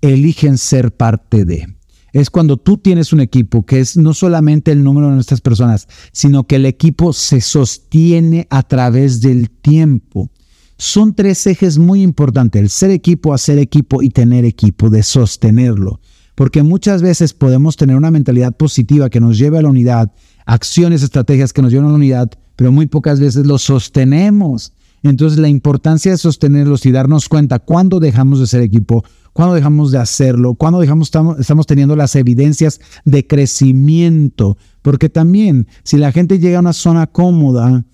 eligen 0.00 0.58
ser 0.58 0.92
parte 0.92 1.44
de 1.44 1.66
es 2.14 2.30
cuando 2.30 2.56
tú 2.56 2.78
tienes 2.78 3.12
un 3.12 3.18
equipo 3.18 3.66
que 3.66 3.80
es 3.80 3.96
no 3.96 4.14
solamente 4.14 4.70
el 4.70 4.84
número 4.84 5.08
de 5.08 5.14
nuestras 5.14 5.40
personas, 5.40 5.88
sino 6.12 6.46
que 6.46 6.56
el 6.56 6.64
equipo 6.64 7.12
se 7.12 7.40
sostiene 7.40 8.46
a 8.50 8.62
través 8.62 9.20
del 9.20 9.50
tiempo. 9.50 10.30
Son 10.78 11.14
tres 11.14 11.44
ejes 11.48 11.76
muy 11.76 12.02
importantes, 12.02 12.62
el 12.62 12.70
ser 12.70 12.92
equipo, 12.92 13.34
hacer 13.34 13.58
equipo 13.58 14.00
y 14.00 14.10
tener 14.10 14.44
equipo, 14.44 14.90
de 14.90 15.02
sostenerlo. 15.02 16.00
Porque 16.36 16.62
muchas 16.62 17.02
veces 17.02 17.34
podemos 17.34 17.76
tener 17.76 17.96
una 17.96 18.12
mentalidad 18.12 18.56
positiva 18.56 19.10
que 19.10 19.20
nos 19.20 19.36
lleve 19.36 19.58
a 19.58 19.62
la 19.62 19.68
unidad, 19.68 20.12
acciones, 20.46 21.02
estrategias 21.02 21.52
que 21.52 21.62
nos 21.62 21.72
llevan 21.72 21.86
a 21.86 21.90
la 21.90 21.96
unidad, 21.96 22.30
pero 22.56 22.72
muy 22.72 22.86
pocas 22.86 23.20
veces 23.20 23.46
lo 23.46 23.58
sostenemos. 23.58 24.72
Entonces 25.02 25.38
la 25.38 25.48
importancia 25.48 26.12
de 26.12 26.18
sostenerlos 26.18 26.86
y 26.86 26.92
darnos 26.92 27.28
cuenta 27.28 27.58
cuándo 27.58 28.00
dejamos 28.00 28.40
de 28.40 28.46
ser 28.46 28.62
equipo, 28.62 29.04
cuándo 29.34 29.54
dejamos 29.54 29.92
de 29.92 29.98
hacerlo, 29.98 30.54
cuándo 30.54 30.80
dejamos, 30.80 31.10
estamos 31.38 31.66
teniendo 31.66 31.94
las 31.94 32.16
evidencias 32.16 32.80
de 33.04 33.26
crecimiento. 33.26 34.56
Porque 34.80 35.10
también 35.10 35.66
si 35.82 35.98
la 35.98 36.10
gente 36.10 36.38
llega 36.38 36.56
a 36.56 36.60
una 36.60 36.72
zona 36.72 37.06
cómoda, 37.06 37.84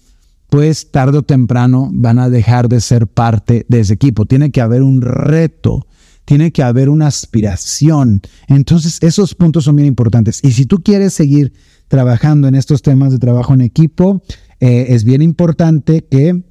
pues 0.51 0.91
tarde 0.93 1.19
o 1.19 1.23
temprano 1.23 1.89
van 1.93 2.19
a 2.19 2.29
dejar 2.29 2.69
de 2.69 2.81
ser 2.81 3.09
parte 3.09 3.67
de 3.69 3.81
ese 3.81 3.95
equipo. 3.95 4.27
Tiene 4.27 4.53
que 4.53 4.61
haber 4.61 4.83
un 4.83 5.01
reto, 5.01 5.87
tiene 6.25 6.53
que 6.53 6.63
haber 6.63 6.89
una 6.89 7.09
aspiración. 7.09 8.21
Entonces 8.47 8.99
esos 9.01 9.35
puntos 9.35 9.65
son 9.65 9.75
bien 9.75 9.89
importantes. 9.89 10.41
Y 10.45 10.53
si 10.53 10.65
tú 10.67 10.81
quieres 10.83 11.13
seguir 11.13 11.53
trabajando 11.91 12.47
en 12.47 12.55
estos 12.55 12.83
temas 12.83 13.11
de 13.11 13.19
trabajo 13.19 13.53
en 13.53 13.63
equipo, 13.63 14.23
eh, 14.61 14.87
es 14.91 15.03
bien 15.03 15.23
importante 15.23 16.07
que 16.09 16.45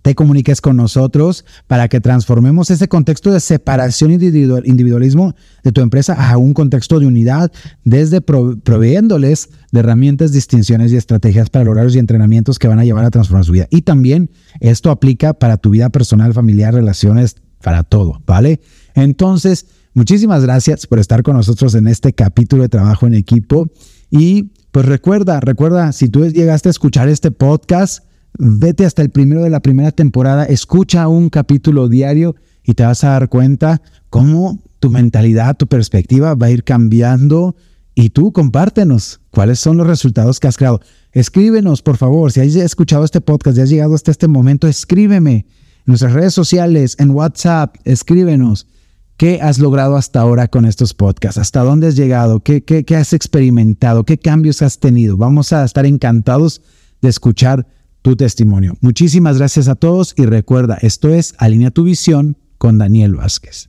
te 0.00 0.14
comuniques 0.14 0.62
con 0.62 0.78
nosotros 0.78 1.44
para 1.66 1.88
que 1.88 2.00
transformemos 2.00 2.70
ese 2.70 2.88
contexto 2.88 3.30
de 3.30 3.40
separación 3.40 4.12
y 4.12 4.14
individualismo 4.14 5.34
de 5.62 5.72
tu 5.72 5.82
empresa 5.82 6.14
a 6.14 6.38
un 6.38 6.54
contexto 6.54 6.98
de 6.98 7.06
unidad, 7.06 7.52
desde 7.84 8.22
proveyéndoles 8.22 9.50
de 9.72 9.80
herramientas, 9.80 10.32
distinciones 10.32 10.90
y 10.90 10.96
estrategias 10.96 11.50
para 11.50 11.66
lograr 11.66 11.84
los 11.84 11.94
entrenamientos 11.96 12.58
que 12.58 12.66
van 12.66 12.78
a 12.78 12.86
llevar 12.86 13.04
a 13.04 13.10
transformar 13.10 13.44
su 13.44 13.52
vida. 13.52 13.66
Y 13.68 13.82
también 13.82 14.30
esto 14.60 14.90
aplica 14.90 15.34
para 15.34 15.58
tu 15.58 15.68
vida 15.68 15.90
personal, 15.90 16.32
familiar, 16.32 16.72
relaciones, 16.72 17.36
para 17.62 17.82
todo, 17.82 18.22
¿vale? 18.24 18.60
Entonces, 18.94 19.66
muchísimas 19.92 20.44
gracias 20.44 20.86
por 20.86 20.98
estar 20.98 21.22
con 21.22 21.36
nosotros 21.36 21.74
en 21.74 21.88
este 21.88 22.14
capítulo 22.14 22.62
de 22.62 22.70
trabajo 22.70 23.06
en 23.06 23.12
equipo 23.12 23.70
y 24.10 24.50
pues 24.70 24.86
recuerda, 24.86 25.40
recuerda, 25.40 25.92
si 25.92 26.08
tú 26.08 26.26
llegaste 26.26 26.68
a 26.68 26.70
escuchar 26.70 27.08
este 27.08 27.30
podcast, 27.30 28.04
vete 28.38 28.86
hasta 28.86 29.02
el 29.02 29.10
primero 29.10 29.42
de 29.42 29.50
la 29.50 29.60
primera 29.60 29.92
temporada, 29.92 30.44
escucha 30.44 31.08
un 31.08 31.30
capítulo 31.30 31.88
diario 31.88 32.36
y 32.64 32.74
te 32.74 32.84
vas 32.84 33.02
a 33.04 33.10
dar 33.10 33.28
cuenta 33.28 33.82
cómo 34.10 34.60
tu 34.80 34.90
mentalidad, 34.90 35.56
tu 35.56 35.66
perspectiva 35.66 36.34
va 36.34 36.46
a 36.46 36.50
ir 36.50 36.64
cambiando 36.64 37.56
y 37.94 38.10
tú 38.10 38.32
compártenos 38.32 39.20
cuáles 39.30 39.58
son 39.58 39.76
los 39.76 39.86
resultados 39.86 40.38
que 40.38 40.46
has 40.46 40.56
creado. 40.56 40.80
Escríbenos, 41.12 41.82
por 41.82 41.96
favor, 41.96 42.30
si 42.30 42.40
has 42.40 42.54
escuchado 42.54 43.04
este 43.04 43.20
podcast, 43.20 43.58
y 43.58 43.60
has 43.62 43.70
llegado 43.70 43.94
hasta 43.94 44.10
este 44.10 44.28
momento, 44.28 44.68
escríbeme 44.68 45.34
en 45.34 45.46
nuestras 45.86 46.12
redes 46.12 46.34
sociales, 46.34 46.94
en 46.98 47.10
WhatsApp, 47.10 47.74
escríbenos. 47.84 48.68
¿Qué 49.18 49.40
has 49.42 49.58
logrado 49.58 49.96
hasta 49.96 50.20
ahora 50.20 50.46
con 50.46 50.64
estos 50.64 50.94
podcasts? 50.94 51.38
¿Hasta 51.38 51.64
dónde 51.64 51.88
has 51.88 51.96
llegado? 51.96 52.38
¿Qué, 52.38 52.62
qué, 52.62 52.84
qué 52.84 52.94
has 52.94 53.12
experimentado? 53.12 54.04
¿Qué 54.04 54.16
cambios 54.16 54.62
has 54.62 54.78
tenido? 54.78 55.16
Vamos 55.16 55.52
a 55.52 55.64
estar 55.64 55.86
encantados 55.86 56.62
de 57.02 57.08
escuchar 57.08 57.66
tu 58.00 58.14
testimonio. 58.14 58.76
Muchísimas 58.80 59.38
gracias 59.38 59.66
a 59.66 59.74
todos 59.74 60.14
y 60.16 60.24
recuerda, 60.24 60.78
esto 60.82 61.08
es 61.08 61.34
Alinea 61.38 61.72
tu 61.72 61.82
visión 61.82 62.36
con 62.58 62.78
Daniel 62.78 63.16
Vázquez. 63.16 63.67